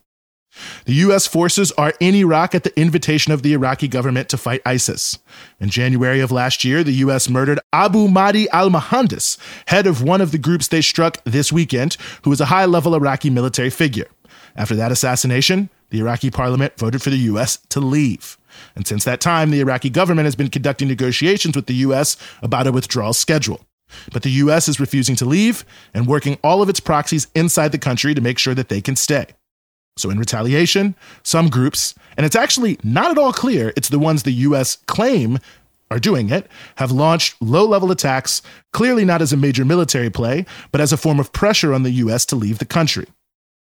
The 0.86 0.94
U.S. 0.94 1.28
forces 1.28 1.72
are 1.74 1.94
in 2.00 2.16
Iraq 2.16 2.56
at 2.56 2.64
the 2.64 2.80
invitation 2.80 3.32
of 3.34 3.44
the 3.44 3.54
Iraqi 3.54 3.88
government 3.88 4.30
to 4.30 4.38
fight 4.38 4.62
ISIS. 4.66 5.20
In 5.60 5.70
January 5.70 6.20
of 6.20 6.32
last 6.32 6.64
year, 6.64 6.84
the 6.84 6.94
U.S. 6.94 7.30
murdered 7.30 7.60
Abu 7.74 8.08
Mahdi 8.08 8.50
al 8.50 8.70
Muhandis, 8.70 9.38
head 9.68 9.88
of 9.88 10.02
one 10.02 10.22
of 10.22 10.32
the 10.32 10.38
groups 10.38 10.68
they 10.68 10.82
struck 10.82 11.24
this 11.24 11.52
weekend, 11.52 11.98
who 12.24 12.30
was 12.30 12.42
a 12.42 12.46
high 12.46 12.66
level 12.66 12.96
Iraqi 12.96 13.30
military 13.30 13.70
figure. 13.70 14.08
After 14.56 14.76
that 14.76 14.92
assassination, 14.92 15.70
the 15.90 16.00
Iraqi 16.00 16.32
parliament 16.32 16.78
voted 16.78 17.02
for 17.02 17.10
the 17.10 17.18
U.S. 17.18 17.58
to 17.70 17.80
leave. 17.80 18.38
And 18.76 18.88
since 18.88 19.04
that 19.04 19.22
time, 19.22 19.52
the 19.52 19.60
Iraqi 19.60 19.90
government 19.90 20.26
has 20.26 20.36
been 20.36 20.50
conducting 20.50 20.88
negotiations 20.88 21.56
with 21.56 21.68
the 21.68 21.76
U.S. 21.76 22.18
about 22.42 22.68
a 22.68 22.72
withdrawal 22.72 23.14
schedule. 23.14 23.62
But 24.12 24.24
the 24.24 24.32
U.S. 24.32 24.68
is 24.68 24.80
refusing 24.80 25.16
to 25.18 25.26
leave 25.26 25.64
and 25.94 26.08
working 26.08 26.38
all 26.44 26.62
of 26.62 26.70
its 26.70 26.80
proxies 26.80 27.28
inside 27.36 27.72
the 27.72 27.78
country 27.78 28.14
to 28.14 28.22
make 28.22 28.38
sure 28.38 28.56
that 28.56 28.70
they 28.70 28.82
can 28.82 28.96
stay. 28.96 29.28
So, 29.98 30.10
in 30.10 30.20
retaliation, 30.20 30.96
some 31.24 31.50
groups, 31.50 31.96
and 32.16 32.26
it's 32.26 32.36
actually 32.36 32.80
not 32.84 33.12
at 33.12 33.18
all 33.18 33.34
clear 33.34 33.74
it's 33.76 33.90
the 33.90 34.00
ones 34.00 34.24
the 34.24 34.32
US 34.32 34.78
claim 34.88 35.40
are 35.90 36.00
doing 36.00 36.30
it, 36.30 36.48
have 36.76 36.92
launched 36.92 37.36
low 37.42 37.66
level 37.66 37.92
attacks, 37.92 38.42
clearly 38.74 39.06
not 39.06 39.22
as 39.22 39.32
a 39.32 39.38
major 39.38 39.64
military 39.64 40.10
play, 40.10 40.46
but 40.72 40.82
as 40.82 40.92
a 40.92 40.98
form 40.98 41.20
of 41.20 41.32
pressure 41.32 41.74
on 41.74 41.84
the 41.84 41.92
US 41.92 42.26
to 42.28 42.36
leave 42.36 42.60
the 42.60 42.66
country. 42.66 43.08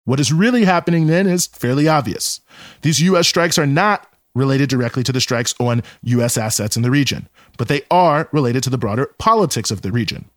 What 0.05 0.19
is 0.19 0.31
really 0.33 0.65
happening 0.65 1.07
then 1.07 1.27
is 1.27 1.47
fairly 1.47 1.87
obvious. 1.87 2.41
These 2.81 3.01
US 3.01 3.27
strikes 3.27 3.57
are 3.57 3.67
not 3.67 4.07
related 4.33 4.69
directly 4.69 5.03
to 5.03 5.11
the 5.11 5.21
strikes 5.21 5.53
on 5.59 5.83
US 6.03 6.37
assets 6.37 6.77
in 6.77 6.83
the 6.83 6.91
region, 6.91 7.27
but 7.57 7.67
they 7.67 7.81
are 7.91 8.29
related 8.31 8.63
to 8.63 8.69
the 8.69 8.77
broader 8.77 9.07
politics 9.17 9.71
of 9.71 9.81
the 9.81 9.91
region. 9.91 10.29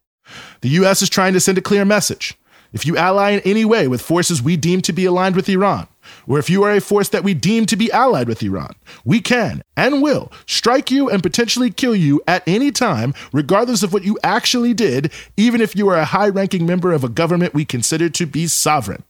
The 0.61 0.71
US 0.71 1.03
is 1.03 1.09
trying 1.09 1.33
to 1.35 1.41
send 1.41 1.59
a 1.59 1.63
clear 1.63 1.85
message. 1.85 2.37
If 2.73 2.87
you 2.87 2.97
ally 2.97 3.31
in 3.31 3.41
any 3.41 3.65
way 3.65 3.89
with 3.89 4.01
forces 4.01 4.43
we 4.43 4.57
deem 4.57 4.81
to 4.83 4.93
be 4.93 5.05
aligned 5.05 5.35
with 5.35 5.49
Iran, 5.49 5.89
or 6.27 6.39
if 6.39 6.49
you 6.49 6.63
are 6.63 6.73
a 6.73 6.81
force 6.81 7.09
that 7.09 7.25
we 7.25 7.35
deem 7.35 7.67
to 7.67 7.77
be 7.77 7.91
allied 7.91 8.29
with 8.29 8.43
Iran, 8.43 8.75
we 9.05 9.21
can 9.21 9.63
and 9.77 10.03
will 10.03 10.33
strike 10.47 10.91
you 10.91 11.11
and 11.11 11.23
potentially 11.23 11.71
kill 11.71 11.97
you 11.97 12.23
at 12.29 12.47
any 12.47 12.71
time, 12.71 13.15
regardless 13.33 13.83
of 13.83 13.93
what 13.93 14.05
you 14.05 14.19
actually 14.23 14.75
did, 14.75 15.13
even 15.37 15.61
if 15.61 15.75
you 15.75 15.89
are 15.89 15.99
a 15.99 16.05
high 16.05 16.29
ranking 16.29 16.65
member 16.65 16.93
of 16.93 17.05
a 17.05 17.09
government 17.09 17.55
we 17.55 17.65
consider 17.65 18.09
to 18.09 18.27
be 18.27 18.47
sovereign. 18.47 19.03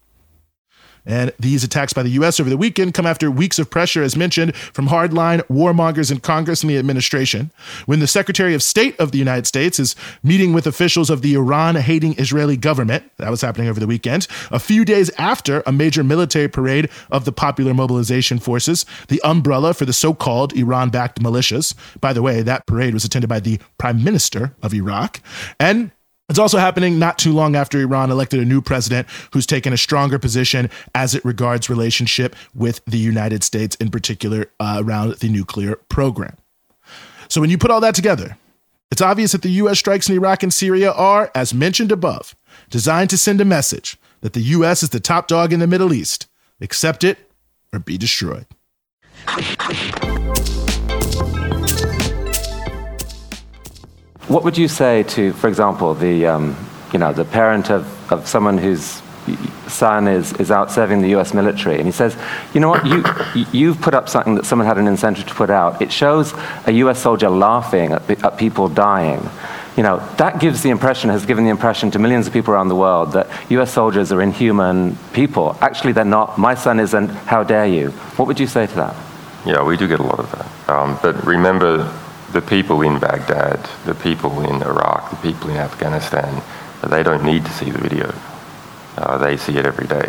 And 1.06 1.32
these 1.38 1.64
attacks 1.64 1.92
by 1.92 2.02
the 2.02 2.10
U.S. 2.10 2.40
over 2.40 2.50
the 2.50 2.56
weekend 2.56 2.94
come 2.94 3.06
after 3.06 3.30
weeks 3.30 3.58
of 3.58 3.70
pressure, 3.70 4.02
as 4.02 4.16
mentioned, 4.16 4.54
from 4.54 4.88
hardline 4.88 5.40
warmongers 5.48 6.10
in 6.10 6.20
Congress 6.20 6.62
and 6.62 6.70
the 6.70 6.78
administration. 6.78 7.50
When 7.86 8.00
the 8.00 8.06
Secretary 8.06 8.54
of 8.54 8.62
State 8.62 8.98
of 9.00 9.12
the 9.12 9.18
United 9.18 9.46
States 9.46 9.78
is 9.78 9.96
meeting 10.22 10.52
with 10.52 10.66
officials 10.66 11.10
of 11.10 11.22
the 11.22 11.34
Iran 11.34 11.76
hating 11.76 12.18
Israeli 12.18 12.56
government, 12.56 13.04
that 13.16 13.30
was 13.30 13.40
happening 13.40 13.68
over 13.68 13.80
the 13.80 13.86
weekend, 13.86 14.26
a 14.50 14.58
few 14.58 14.84
days 14.84 15.10
after 15.18 15.62
a 15.66 15.72
major 15.72 16.04
military 16.04 16.48
parade 16.48 16.88
of 17.10 17.24
the 17.24 17.32
Popular 17.32 17.74
Mobilization 17.74 18.38
Forces, 18.38 18.84
the 19.08 19.20
umbrella 19.24 19.74
for 19.74 19.84
the 19.84 19.92
so 19.92 20.14
called 20.14 20.52
Iran 20.54 20.90
backed 20.90 21.20
militias. 21.22 21.74
By 22.00 22.12
the 22.12 22.22
way, 22.22 22.42
that 22.42 22.66
parade 22.66 22.94
was 22.94 23.04
attended 23.04 23.28
by 23.28 23.40
the 23.40 23.58
Prime 23.78 24.02
Minister 24.02 24.54
of 24.62 24.74
Iraq. 24.74 25.20
And 25.58 25.90
it's 26.30 26.38
also 26.38 26.58
happening 26.58 26.98
not 26.98 27.18
too 27.18 27.32
long 27.32 27.56
after 27.56 27.78
Iran 27.80 28.10
elected 28.10 28.40
a 28.40 28.44
new 28.44 28.62
president 28.62 29.08
who's 29.32 29.46
taken 29.46 29.72
a 29.72 29.76
stronger 29.76 30.18
position 30.18 30.70
as 30.94 31.14
it 31.14 31.24
regards 31.24 31.68
relationship 31.68 32.36
with 32.54 32.80
the 32.86 32.98
United 32.98 33.42
States, 33.42 33.74
in 33.76 33.90
particular 33.90 34.46
uh, 34.60 34.80
around 34.82 35.16
the 35.16 35.28
nuclear 35.28 35.76
program. 35.88 36.36
So 37.28 37.40
when 37.40 37.50
you 37.50 37.58
put 37.58 37.70
all 37.70 37.80
that 37.80 37.96
together, 37.96 38.38
it's 38.90 39.02
obvious 39.02 39.32
that 39.32 39.42
the 39.42 39.50
U.S. 39.50 39.78
strikes 39.78 40.08
in 40.08 40.14
Iraq 40.14 40.42
and 40.42 40.54
Syria 40.54 40.92
are, 40.92 41.30
as 41.34 41.52
mentioned 41.52 41.92
above, 41.92 42.36
designed 42.70 43.10
to 43.10 43.18
send 43.18 43.40
a 43.40 43.44
message 43.44 43.98
that 44.20 44.32
the 44.32 44.40
U.S. 44.40 44.82
is 44.82 44.90
the 44.90 45.00
top 45.00 45.26
dog 45.26 45.52
in 45.52 45.60
the 45.60 45.66
Middle 45.66 45.92
East. 45.92 46.28
Accept 46.60 47.04
it 47.04 47.18
or 47.72 47.80
be 47.80 47.98
destroyed. 47.98 48.46
What 54.30 54.44
would 54.44 54.56
you 54.56 54.68
say 54.68 55.02
to, 55.02 55.32
for 55.32 55.48
example, 55.48 55.92
the, 55.92 56.26
um, 56.26 56.56
you 56.92 57.00
know, 57.00 57.12
the 57.12 57.24
parent 57.24 57.68
of, 57.68 58.12
of 58.12 58.28
someone 58.28 58.58
whose 58.58 59.02
son 59.66 60.06
is, 60.06 60.32
is 60.34 60.52
out 60.52 60.70
serving 60.70 61.02
the 61.02 61.16
US 61.16 61.34
military, 61.34 61.78
and 61.78 61.84
he 61.84 61.90
says, 61.90 62.16
you 62.54 62.60
know 62.60 62.68
what, 62.68 62.86
you, 62.86 63.02
you've 63.50 63.80
put 63.80 63.92
up 63.92 64.08
something 64.08 64.36
that 64.36 64.46
someone 64.46 64.68
had 64.68 64.78
an 64.78 64.86
incentive 64.86 65.26
to 65.26 65.34
put 65.34 65.50
out. 65.50 65.82
It 65.82 65.90
shows 65.90 66.32
a 66.66 66.70
US 66.84 67.00
soldier 67.00 67.28
laughing 67.28 67.90
at, 67.90 68.08
at 68.22 68.38
people 68.38 68.68
dying. 68.68 69.28
You 69.76 69.82
know, 69.82 69.98
that 70.18 70.38
gives 70.38 70.62
the 70.62 70.70
impression, 70.70 71.10
has 71.10 71.26
given 71.26 71.42
the 71.42 71.50
impression 71.50 71.90
to 71.90 71.98
millions 71.98 72.28
of 72.28 72.32
people 72.32 72.54
around 72.54 72.68
the 72.68 72.76
world 72.76 73.14
that 73.14 73.26
US 73.50 73.72
soldiers 73.72 74.12
are 74.12 74.22
inhuman 74.22 74.96
people. 75.12 75.58
Actually, 75.60 75.90
they're 75.90 76.04
not. 76.04 76.38
My 76.38 76.54
son 76.54 76.78
isn't. 76.78 77.08
How 77.08 77.42
dare 77.42 77.66
you? 77.66 77.90
What 78.14 78.28
would 78.28 78.38
you 78.38 78.46
say 78.46 78.68
to 78.68 78.74
that? 78.76 78.96
Yeah, 79.44 79.64
we 79.64 79.76
do 79.76 79.88
get 79.88 79.98
a 79.98 80.04
lot 80.04 80.20
of 80.20 80.30
that. 80.30 80.72
Um, 80.72 80.98
but 81.02 81.26
remember, 81.26 81.90
the 82.32 82.40
people 82.40 82.82
in 82.82 82.98
Baghdad, 82.98 83.68
the 83.84 83.94
people 83.94 84.40
in 84.40 84.62
Iraq, 84.62 85.10
the 85.10 85.16
people 85.16 85.50
in 85.50 85.56
Afghanistan, 85.56 86.42
they 86.88 87.02
don't 87.02 87.24
need 87.24 87.44
to 87.44 87.52
see 87.52 87.70
the 87.70 87.78
video. 87.78 88.14
Uh, 88.96 89.18
they 89.18 89.36
see 89.36 89.56
it 89.56 89.66
every 89.66 89.86
day. 89.86 90.08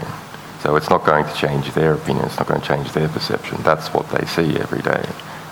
So 0.62 0.76
it's 0.76 0.90
not 0.90 1.06
going 1.06 1.26
to 1.26 1.34
change 1.34 1.74
their 1.74 1.94
opinion, 1.94 2.26
it's 2.26 2.38
not 2.38 2.48
going 2.48 2.62
to 2.62 2.68
change 2.68 2.92
their 2.92 3.08
perception. 3.08 3.58
That's 3.64 3.88
what 3.94 4.10
they 4.10 4.26
see 4.28 4.60
every 4.60 4.82
day. 4.82 5.04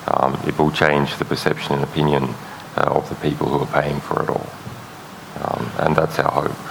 Um, 0.06 0.38
it 0.46 0.56
will 0.58 0.70
change 0.70 1.16
the 1.16 1.24
perception 1.24 1.74
and 1.74 1.84
opinion 1.84 2.34
uh, 2.76 2.82
of 2.82 3.08
the 3.08 3.16
people 3.16 3.48
who 3.48 3.60
are 3.60 3.82
paying 3.82 4.00
for 4.00 4.22
it 4.22 4.28
all. 4.28 4.46
Um, 5.42 5.70
and 5.78 5.96
that's 5.96 6.18
our 6.18 6.30
hope. 6.30 6.69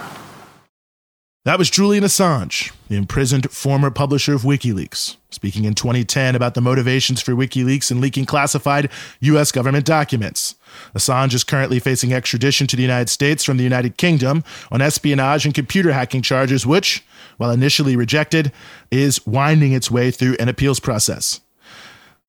That 1.50 1.58
was 1.58 1.68
Julian 1.68 2.04
Assange, 2.04 2.70
the 2.86 2.94
imprisoned 2.94 3.50
former 3.50 3.90
publisher 3.90 4.36
of 4.36 4.42
WikiLeaks, 4.42 5.16
speaking 5.30 5.64
in 5.64 5.74
2010 5.74 6.36
about 6.36 6.54
the 6.54 6.60
motivations 6.60 7.20
for 7.20 7.32
WikiLeaks 7.32 7.90
and 7.90 8.00
leaking 8.00 8.24
classified 8.26 8.88
U.S. 9.18 9.50
government 9.50 9.84
documents. 9.84 10.54
Assange 10.94 11.34
is 11.34 11.42
currently 11.42 11.80
facing 11.80 12.12
extradition 12.12 12.68
to 12.68 12.76
the 12.76 12.82
United 12.82 13.08
States 13.08 13.42
from 13.42 13.56
the 13.56 13.64
United 13.64 13.96
Kingdom 13.96 14.44
on 14.70 14.80
espionage 14.80 15.44
and 15.44 15.52
computer 15.52 15.90
hacking 15.90 16.22
charges, 16.22 16.64
which, 16.68 17.04
while 17.36 17.50
initially 17.50 17.96
rejected, 17.96 18.52
is 18.92 19.26
winding 19.26 19.72
its 19.72 19.90
way 19.90 20.12
through 20.12 20.36
an 20.38 20.48
appeals 20.48 20.78
process. 20.78 21.40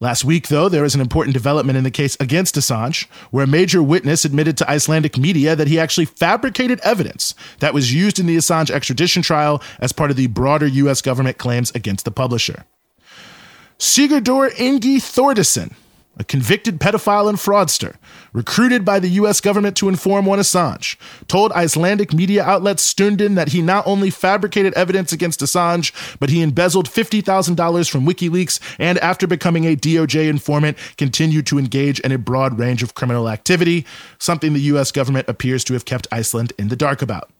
Last 0.01 0.25
week, 0.25 0.47
though, 0.47 0.67
there 0.67 0.81
was 0.81 0.95
an 0.95 0.99
important 0.99 1.35
development 1.35 1.77
in 1.77 1.83
the 1.83 1.91
case 1.91 2.17
against 2.19 2.55
Assange, 2.55 3.05
where 3.29 3.43
a 3.43 3.47
major 3.47 3.83
witness 3.83 4.25
admitted 4.25 4.57
to 4.57 4.69
Icelandic 4.69 5.15
media 5.15 5.55
that 5.55 5.67
he 5.67 5.79
actually 5.79 6.05
fabricated 6.05 6.79
evidence 6.83 7.35
that 7.59 7.75
was 7.75 7.93
used 7.93 8.17
in 8.17 8.25
the 8.25 8.35
Assange 8.35 8.71
extradition 8.71 9.21
trial 9.21 9.61
as 9.79 9.91
part 9.91 10.09
of 10.09 10.17
the 10.17 10.25
broader 10.25 10.65
U.S. 10.65 11.03
government 11.03 11.37
claims 11.37 11.69
against 11.75 12.03
the 12.03 12.09
publisher. 12.09 12.65
Sigurdur 13.77 14.49
Ingi 14.55 14.97
Thordarson 14.97 15.75
a 16.17 16.23
convicted 16.23 16.79
pedophile 16.79 17.29
and 17.29 17.37
fraudster, 17.37 17.95
recruited 18.33 18.83
by 18.83 18.99
the 18.99 19.09
US 19.09 19.39
government 19.39 19.77
to 19.77 19.89
inform 19.89 20.27
on 20.27 20.39
Assange, 20.39 20.97
told 21.27 21.51
Icelandic 21.53 22.13
media 22.13 22.43
outlet 22.43 22.77
Stundin 22.77 23.35
that 23.35 23.49
he 23.49 23.61
not 23.61 23.87
only 23.87 24.09
fabricated 24.09 24.73
evidence 24.73 25.11
against 25.13 25.39
Assange, 25.39 25.91
but 26.19 26.29
he 26.29 26.41
embezzled 26.41 26.89
$50,000 26.89 27.89
from 27.89 28.05
WikiLeaks 28.05 28.59
and, 28.77 28.97
after 28.99 29.25
becoming 29.25 29.65
a 29.65 29.75
DOJ 29.75 30.27
informant, 30.27 30.77
continued 30.97 31.47
to 31.47 31.57
engage 31.57 31.99
in 32.01 32.11
a 32.11 32.17
broad 32.17 32.59
range 32.59 32.83
of 32.83 32.93
criminal 32.93 33.29
activity, 33.29 33.85
something 34.19 34.53
the 34.53 34.59
US 34.61 34.91
government 34.91 35.29
appears 35.29 35.63
to 35.65 35.73
have 35.73 35.85
kept 35.85 36.07
Iceland 36.11 36.53
in 36.57 36.67
the 36.67 36.75
dark 36.75 37.01
about. 37.01 37.31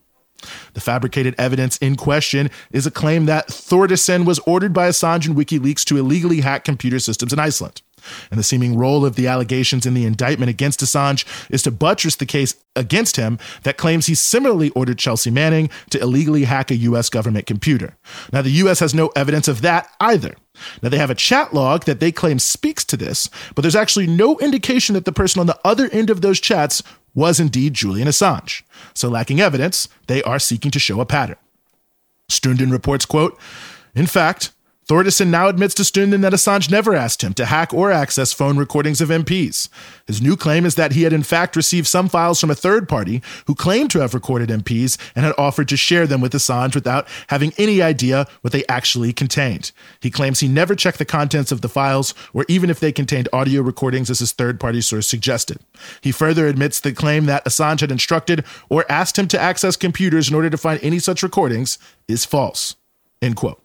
The 0.74 0.82
fabricated 0.82 1.36
evidence 1.38 1.78
in 1.78 1.96
question 1.96 2.50
is 2.72 2.88
a 2.88 2.92
claim 2.92 3.26
that 3.28 3.50
Thordarson 3.50 4.26
was 4.26 4.40
ordered 4.40 4.74
by 4.74 4.90
Assange 4.90 5.28
and 5.28 5.36
WikiLeaks 5.36 5.84
to 5.86 5.98
illegally 5.98 6.42
hack 6.42 6.64
computer 6.64 7.00
systems 7.00 7.34
in 7.34 7.40
Iceland. 7.40 7.82
And 8.30 8.40
the 8.40 8.44
seeming 8.44 8.78
role 8.78 9.06
of 9.06 9.16
the 9.16 9.28
allegations 9.28 9.86
in 9.86 9.94
the 9.94 10.06
indictment 10.06 10.50
against 10.50 10.82
Assange 10.82 11.26
is 11.50 11.64
to 11.64 11.72
buttress 11.72 12.16
the 12.16 12.26
case 12.26 12.56
against 12.76 13.18
him 13.18 13.38
that 13.64 13.78
claims 13.78 14.06
he 14.06 14.16
similarly 14.16 14.70
ordered 14.72 14.98
Chelsea 14.98 15.32
Manning 15.32 15.70
to 15.90 16.00
illegally 16.00 16.46
hack 16.46 16.72
a 16.72 16.76
U.S. 16.76 17.10
government 17.10 17.46
computer. 17.46 17.98
Now, 18.32 18.42
the 18.42 18.52
U.S. 18.52 18.80
has 18.80 18.94
no 18.94 19.08
evidence 19.16 19.48
of 19.48 19.62
that 19.62 19.90
either. 20.00 20.36
Now, 20.82 20.90
they 20.90 20.98
have 20.98 21.10
a 21.10 21.16
chat 21.16 21.54
log 21.54 21.86
that 21.86 22.00
they 22.00 22.12
claim 22.12 22.40
speaks 22.40 22.84
to 22.86 22.98
this, 22.98 23.30
but 23.56 23.62
there's 23.62 23.76
actually 23.76 24.08
no 24.08 24.38
indication 24.40 24.94
that 24.94 25.06
the 25.06 25.12
person 25.12 25.40
on 25.40 25.48
the 25.48 25.60
other 25.64 25.90
end 25.92 26.10
of 26.10 26.22
those 26.22 26.40
chats 26.40 26.84
was 27.14 27.40
indeed 27.40 27.74
Julian 27.74 28.08
Assange. 28.08 28.64
So, 28.94 29.10
lacking 29.10 29.40
evidence, 29.40 29.88
they 30.08 30.24
are 30.24 30.40
seeking 30.40 30.72
to 30.72 30.80
show 30.80 31.02
a 31.02 31.06
pattern. 31.06 31.38
Stundin 32.30 32.72
reports, 32.72 33.06
quote, 33.06 33.38
In 33.94 34.08
fact, 34.08 34.52
Thordarson 34.92 35.28
now 35.28 35.48
admits 35.48 35.74
to 35.76 35.84
Stundin 35.84 36.20
that 36.20 36.34
Assange 36.34 36.70
never 36.70 36.94
asked 36.94 37.24
him 37.24 37.34
to 37.36 37.46
hack 37.46 37.74
or 37.74 37.94
access 37.94 38.34
phone 38.34 38.58
recordings 38.58 39.00
of 39.00 39.08
MPs. 39.08 39.70
His 40.06 40.22
new 40.22 40.36
claim 40.36 40.66
is 40.66 40.76
that 40.76 40.92
he 40.92 41.04
had 41.04 41.14
in 41.14 41.24
fact 41.24 41.56
received 41.56 41.88
some 41.88 42.10
files 42.10 42.42
from 42.42 42.52
a 42.52 42.56
third 42.56 42.90
party 42.90 43.22
who 43.48 43.56
claimed 43.56 43.90
to 43.92 44.00
have 44.00 44.14
recorded 44.14 44.50
MPs 44.50 44.98
and 45.16 45.24
had 45.24 45.34
offered 45.38 45.70
to 45.70 45.78
share 45.78 46.06
them 46.06 46.20
with 46.20 46.34
Assange 46.34 46.76
without 46.76 47.08
having 47.28 47.54
any 47.58 47.82
idea 47.82 48.28
what 48.42 48.52
they 48.52 48.66
actually 48.68 49.14
contained. 49.14 49.72
He 50.02 50.12
claims 50.12 50.42
he 50.42 50.50
never 50.50 50.76
checked 50.76 50.98
the 50.98 51.06
contents 51.06 51.54
of 51.54 51.62
the 51.62 51.70
files 51.70 52.14
or 52.34 52.44
even 52.50 52.70
if 52.70 52.82
they 52.82 52.92
contained 52.92 53.30
audio 53.32 53.62
recordings 53.62 54.10
as 54.10 54.20
his 54.20 54.34
third 54.34 54.60
party 54.60 54.82
source 54.82 55.08
suggested. 55.08 55.60
He 56.02 56.12
further 56.12 56.48
admits 56.48 56.82
the 56.82 56.92
claim 56.92 57.28
that 57.28 57.46
Assange 57.46 57.80
had 57.80 57.94
instructed 57.94 58.44
or 58.68 58.84
asked 58.92 59.18
him 59.18 59.30
to 59.30 59.40
access 59.40 59.78
computers 59.78 60.28
in 60.28 60.36
order 60.36 60.50
to 60.50 60.58
find 60.58 60.82
any 60.84 61.00
such 61.00 61.24
recordings 61.24 61.78
is 62.10 62.26
false. 62.26 62.76
End 63.22 63.38
quote. 63.38 63.61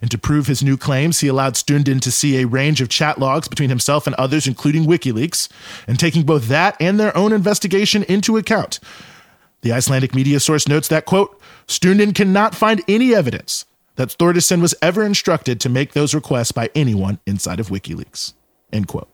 And 0.00 0.10
to 0.10 0.18
prove 0.18 0.46
his 0.46 0.62
new 0.62 0.76
claims, 0.76 1.20
he 1.20 1.28
allowed 1.28 1.54
Stundin 1.54 2.00
to 2.00 2.10
see 2.10 2.38
a 2.38 2.46
range 2.46 2.80
of 2.80 2.88
chat 2.88 3.18
logs 3.18 3.48
between 3.48 3.68
himself 3.68 4.06
and 4.06 4.16
others, 4.16 4.46
including 4.46 4.86
WikiLeaks, 4.86 5.48
and 5.86 5.98
taking 5.98 6.22
both 6.22 6.48
that 6.48 6.76
and 6.80 6.98
their 6.98 7.14
own 7.16 7.32
investigation 7.32 8.02
into 8.04 8.38
account. 8.38 8.80
The 9.60 9.72
Icelandic 9.72 10.14
media 10.14 10.40
source 10.40 10.66
notes 10.66 10.88
that, 10.88 11.04
quote, 11.04 11.38
Stundin 11.66 12.14
cannot 12.14 12.54
find 12.54 12.82
any 12.88 13.14
evidence 13.14 13.66
that 13.96 14.08
Thordarson 14.08 14.62
was 14.62 14.74
ever 14.80 15.04
instructed 15.04 15.60
to 15.60 15.68
make 15.68 15.92
those 15.92 16.14
requests 16.14 16.52
by 16.52 16.70
anyone 16.74 17.20
inside 17.26 17.60
of 17.60 17.68
WikiLeaks, 17.68 18.32
end 18.72 18.88
quote. 18.88 19.10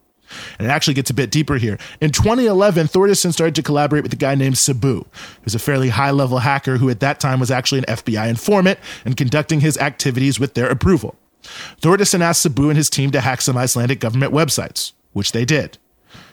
And 0.58 0.66
it 0.66 0.70
actually 0.70 0.94
gets 0.94 1.10
a 1.10 1.14
bit 1.14 1.30
deeper 1.30 1.56
here. 1.56 1.78
In 2.00 2.10
2011, 2.10 2.88
Thordarson 2.88 3.32
started 3.32 3.54
to 3.54 3.62
collaborate 3.62 4.02
with 4.02 4.12
a 4.12 4.16
guy 4.16 4.34
named 4.34 4.58
Sabu, 4.58 5.04
who's 5.42 5.54
a 5.54 5.58
fairly 5.58 5.90
high 5.90 6.10
level 6.10 6.38
hacker 6.38 6.76
who 6.76 6.90
at 6.90 7.00
that 7.00 7.20
time 7.20 7.40
was 7.40 7.50
actually 7.50 7.78
an 7.78 7.84
FBI 7.84 8.28
informant 8.28 8.78
and 9.04 9.16
conducting 9.16 9.60
his 9.60 9.78
activities 9.78 10.40
with 10.40 10.54
their 10.54 10.68
approval. 10.68 11.16
Thordarson 11.80 12.20
asked 12.20 12.42
Sabu 12.42 12.68
and 12.68 12.76
his 12.76 12.90
team 12.90 13.10
to 13.12 13.20
hack 13.20 13.40
some 13.40 13.56
Icelandic 13.56 14.00
government 14.00 14.32
websites, 14.32 14.92
which 15.12 15.32
they 15.32 15.44
did. 15.44 15.78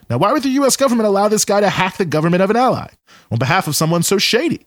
Now, 0.10 0.18
why 0.18 0.32
would 0.34 0.44
the 0.44 0.50
US 0.50 0.76
government 0.76 1.08
allow 1.08 1.28
this 1.28 1.46
guy 1.46 1.62
to 1.62 1.70
hack 1.70 1.98
the 1.98 2.06
government 2.06 2.44
of 2.44 2.50
an 2.50 2.56
ally 2.56 2.90
on 3.32 3.40
behalf 3.40 3.68
of 3.68 3.76
someone 3.76 4.04
so 4.04 4.18
shady? 4.18 4.66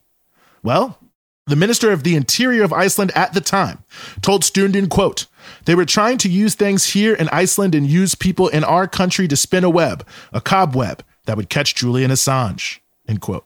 Well, 0.63 0.99
the 1.47 1.55
Minister 1.55 1.91
of 1.91 2.03
the 2.03 2.15
Interior 2.15 2.63
of 2.63 2.73
Iceland 2.73 3.11
at 3.15 3.33
the 3.33 3.41
time 3.41 3.83
told 4.21 4.43
Stundin, 4.43 4.89
quote, 4.89 5.25
they 5.65 5.75
were 5.75 5.85
trying 5.85 6.17
to 6.19 6.29
use 6.29 6.55
things 6.55 6.87
here 6.87 7.13
in 7.13 7.29
Iceland 7.29 7.73
and 7.73 7.87
use 7.87 8.15
people 8.15 8.47
in 8.49 8.63
our 8.63 8.87
country 8.87 9.27
to 9.27 9.35
spin 9.35 9.63
a 9.63 9.69
web, 9.69 10.05
a 10.33 10.41
cobweb, 10.41 11.03
that 11.25 11.37
would 11.37 11.49
catch 11.49 11.75
Julian 11.75 12.11
Assange, 12.11 12.79
end 13.07 13.21
quote. 13.21 13.45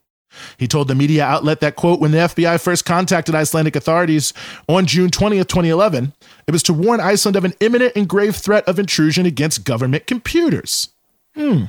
He 0.58 0.68
told 0.68 0.88
the 0.88 0.96
media 0.96 1.26
outlet 1.26 1.60
that, 1.60 1.76
quote, 1.76 2.00
when 2.00 2.12
the 2.12 2.20
FBI 2.20 2.62
first 2.62 2.86
contacted 2.86 3.36
Icelandic 3.36 3.76
authorities 3.76 4.34
on 4.68 4.86
June 4.86 5.10
20th, 5.10 5.48
2011, 5.48 6.14
it 6.48 6.52
was 6.52 6.64
to 6.64 6.74
warn 6.74 7.02
Iceland 7.02 7.36
of 7.36 7.44
an 7.44 7.54
imminent 7.60 7.94
and 7.96 8.08
grave 8.08 8.36
threat 8.36 8.66
of 8.68 8.80
intrusion 8.80 9.26
against 9.26 9.66
government 9.66 10.08
computers. 10.08 10.90
Hmm. 11.36 11.66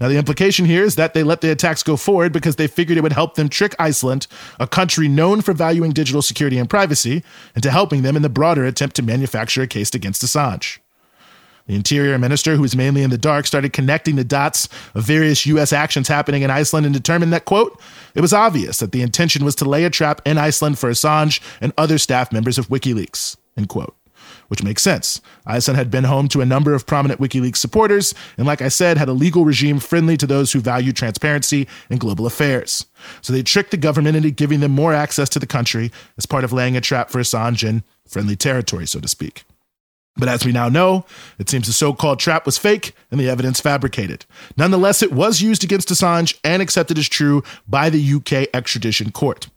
Now, 0.00 0.08
the 0.08 0.16
implication 0.16 0.64
here 0.64 0.82
is 0.82 0.96
that 0.96 1.14
they 1.14 1.22
let 1.22 1.40
the 1.40 1.50
attacks 1.50 1.82
go 1.82 1.96
forward 1.96 2.32
because 2.32 2.56
they 2.56 2.66
figured 2.66 2.98
it 2.98 3.02
would 3.02 3.12
help 3.12 3.34
them 3.34 3.48
trick 3.48 3.74
Iceland, 3.78 4.26
a 4.58 4.66
country 4.66 5.08
known 5.08 5.42
for 5.42 5.52
valuing 5.52 5.92
digital 5.92 6.22
security 6.22 6.58
and 6.58 6.68
privacy, 6.68 7.22
into 7.54 7.70
helping 7.70 8.02
them 8.02 8.16
in 8.16 8.22
the 8.22 8.28
broader 8.28 8.64
attempt 8.64 8.96
to 8.96 9.02
manufacture 9.02 9.62
a 9.62 9.66
case 9.66 9.94
against 9.94 10.22
Assange. 10.22 10.78
The 11.66 11.76
interior 11.76 12.18
minister, 12.18 12.56
who 12.56 12.62
was 12.62 12.74
mainly 12.74 13.02
in 13.02 13.10
the 13.10 13.18
dark, 13.18 13.46
started 13.46 13.72
connecting 13.72 14.16
the 14.16 14.24
dots 14.24 14.68
of 14.94 15.04
various 15.04 15.46
U.S. 15.46 15.72
actions 15.72 16.08
happening 16.08 16.42
in 16.42 16.50
Iceland 16.50 16.84
and 16.84 16.94
determined 16.94 17.32
that, 17.32 17.44
quote, 17.44 17.80
it 18.16 18.22
was 18.22 18.32
obvious 18.32 18.78
that 18.78 18.90
the 18.90 19.02
intention 19.02 19.44
was 19.44 19.54
to 19.56 19.64
lay 19.64 19.84
a 19.84 19.90
trap 19.90 20.20
in 20.26 20.36
Iceland 20.36 20.80
for 20.80 20.90
Assange 20.90 21.40
and 21.60 21.72
other 21.78 21.98
staff 21.98 22.32
members 22.32 22.58
of 22.58 22.68
WikiLeaks, 22.68 23.36
end 23.56 23.68
quote 23.68 23.94
which 24.50 24.64
makes 24.64 24.82
sense. 24.82 25.20
Iceland 25.46 25.78
had 25.78 25.92
been 25.92 26.04
home 26.04 26.26
to 26.28 26.40
a 26.40 26.46
number 26.46 26.74
of 26.74 26.84
prominent 26.84 27.20
WikiLeaks 27.20 27.56
supporters, 27.56 28.12
and 28.36 28.48
like 28.48 28.60
I 28.60 28.68
said, 28.68 28.98
had 28.98 29.08
a 29.08 29.12
legal 29.12 29.44
regime 29.44 29.78
friendly 29.78 30.16
to 30.16 30.26
those 30.26 30.52
who 30.52 30.58
value 30.58 30.92
transparency 30.92 31.68
and 31.88 32.00
global 32.00 32.26
affairs. 32.26 32.84
So 33.22 33.32
they 33.32 33.44
tricked 33.44 33.70
the 33.70 33.76
government 33.76 34.16
into 34.16 34.32
giving 34.32 34.58
them 34.58 34.72
more 34.72 34.92
access 34.92 35.28
to 35.30 35.38
the 35.38 35.46
country 35.46 35.92
as 36.18 36.26
part 36.26 36.42
of 36.42 36.52
laying 36.52 36.76
a 36.76 36.80
trap 36.80 37.10
for 37.10 37.20
Assange 37.20 37.66
in 37.66 37.84
friendly 38.08 38.34
territory, 38.34 38.88
so 38.88 38.98
to 38.98 39.06
speak. 39.06 39.44
But 40.16 40.28
as 40.28 40.44
we 40.44 40.50
now 40.50 40.68
know, 40.68 41.06
it 41.38 41.48
seems 41.48 41.68
the 41.68 41.72
so 41.72 41.92
called 41.92 42.18
trap 42.18 42.44
was 42.44 42.58
fake 42.58 42.92
and 43.12 43.20
the 43.20 43.30
evidence 43.30 43.60
fabricated. 43.60 44.26
Nonetheless, 44.56 45.00
it 45.00 45.12
was 45.12 45.40
used 45.40 45.62
against 45.62 45.90
Assange 45.90 46.36
and 46.42 46.60
accepted 46.60 46.98
as 46.98 47.08
true 47.08 47.44
by 47.68 47.88
the 47.88 48.14
UK 48.14 48.48
extradition 48.52 49.12
court. 49.12 49.48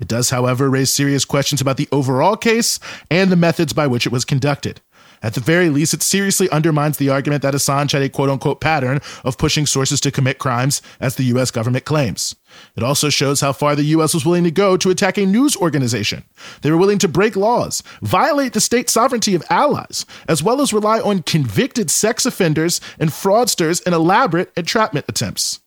It 0.00 0.08
does, 0.08 0.30
however, 0.30 0.70
raise 0.70 0.92
serious 0.92 1.24
questions 1.24 1.60
about 1.60 1.76
the 1.76 1.88
overall 1.92 2.36
case 2.36 2.78
and 3.10 3.30
the 3.30 3.36
methods 3.36 3.72
by 3.72 3.86
which 3.86 4.06
it 4.06 4.12
was 4.12 4.24
conducted. 4.24 4.80
At 5.22 5.34
the 5.34 5.40
very 5.40 5.70
least, 5.70 5.94
it 5.94 6.02
seriously 6.02 6.50
undermines 6.50 6.96
the 6.96 7.08
argument 7.08 7.42
that 7.42 7.54
Assange 7.54 7.92
had 7.92 8.02
a 8.02 8.08
quote 8.08 8.28
unquote 8.28 8.60
pattern 8.60 9.00
of 9.24 9.38
pushing 9.38 9.66
sources 9.66 10.00
to 10.00 10.10
commit 10.10 10.38
crimes, 10.38 10.82
as 11.00 11.14
the 11.14 11.24
US 11.24 11.52
government 11.52 11.84
claims. 11.84 12.34
It 12.76 12.82
also 12.82 13.08
shows 13.08 13.40
how 13.40 13.52
far 13.52 13.76
the 13.76 13.84
US 13.84 14.14
was 14.14 14.26
willing 14.26 14.44
to 14.44 14.50
go 14.50 14.76
to 14.76 14.90
attack 14.90 15.16
a 15.16 15.24
news 15.24 15.56
organization. 15.56 16.24
They 16.62 16.70
were 16.72 16.76
willing 16.76 16.98
to 16.98 17.08
break 17.08 17.36
laws, 17.36 17.82
violate 18.02 18.52
the 18.52 18.60
state 18.60 18.90
sovereignty 18.90 19.36
of 19.36 19.44
allies, 19.48 20.04
as 20.26 20.42
well 20.42 20.60
as 20.60 20.72
rely 20.72 21.00
on 21.00 21.22
convicted 21.22 21.90
sex 21.90 22.26
offenders 22.26 22.80
and 22.98 23.10
fraudsters 23.10 23.86
in 23.86 23.94
elaborate 23.94 24.52
entrapment 24.56 25.06
attempts. 25.08 25.60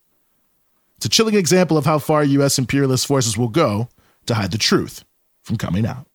It's 0.97 1.05
a 1.05 1.09
chilling 1.09 1.35
example 1.35 1.77
of 1.77 1.85
how 1.85 1.99
far 1.99 2.23
US 2.25 2.59
imperialist 2.59 3.07
forces 3.07 3.37
will 3.37 3.47
go 3.47 3.87
to 4.25 4.35
hide 4.35 4.51
the 4.51 4.57
truth 4.57 5.03
from 5.43 5.57
coming 5.57 5.85
out. 5.85 6.07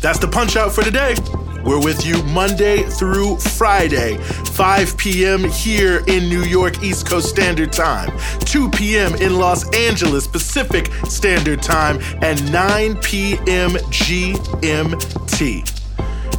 That's 0.00 0.18
the 0.18 0.28
punch 0.28 0.56
out 0.56 0.72
for 0.72 0.82
today. 0.82 1.14
We're 1.62 1.82
with 1.82 2.06
you 2.06 2.22
Monday 2.22 2.84
through 2.84 3.36
Friday, 3.36 4.16
5 4.16 4.96
p.m. 4.96 5.44
here 5.44 6.02
in 6.06 6.28
New 6.28 6.42
York 6.42 6.82
East 6.82 7.06
Coast 7.06 7.28
Standard 7.28 7.70
Time, 7.70 8.10
2 8.40 8.70
p.m. 8.70 9.14
in 9.16 9.36
Los 9.36 9.68
Angeles 9.76 10.26
Pacific 10.26 10.90
Standard 11.04 11.62
Time, 11.62 11.98
and 12.22 12.50
9 12.50 12.96
p.m. 13.02 13.72
GMT. 13.92 15.79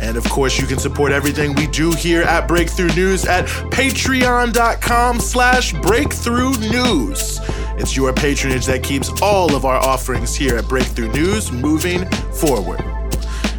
And 0.01 0.17
of 0.17 0.23
course, 0.25 0.59
you 0.59 0.65
can 0.65 0.79
support 0.79 1.11
everything 1.11 1.53
we 1.53 1.67
do 1.67 1.91
here 1.91 2.23
at 2.23 2.47
Breakthrough 2.47 2.93
News 2.95 3.23
at 3.25 3.45
patreon.com 3.45 5.19
slash 5.19 5.73
breakthrough 5.73 6.57
news. 6.57 7.39
It's 7.77 7.95
your 7.95 8.11
patronage 8.11 8.65
that 8.65 8.81
keeps 8.83 9.09
all 9.21 9.55
of 9.55 9.63
our 9.63 9.77
offerings 9.77 10.35
here 10.35 10.57
at 10.57 10.67
Breakthrough 10.67 11.11
News 11.11 11.51
moving 11.51 12.09
forward. 12.31 12.81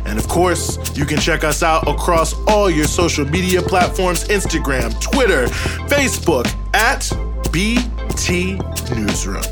And 0.05 0.19
of 0.19 0.27
course, 0.29 0.79
you 0.97 1.05
can 1.05 1.19
check 1.19 1.45
us 1.45 1.63
out 1.63 1.87
across 1.89 2.35
all 2.49 2.69
your 2.69 2.87
social 2.87 3.25
media 3.25 3.63
platforms 3.63 4.25
Instagram, 4.25 5.01
Twitter, 5.01 5.47
Facebook 5.87 6.53
at 6.75 7.11
BT 7.53 8.59
Newsroom. 8.95 9.43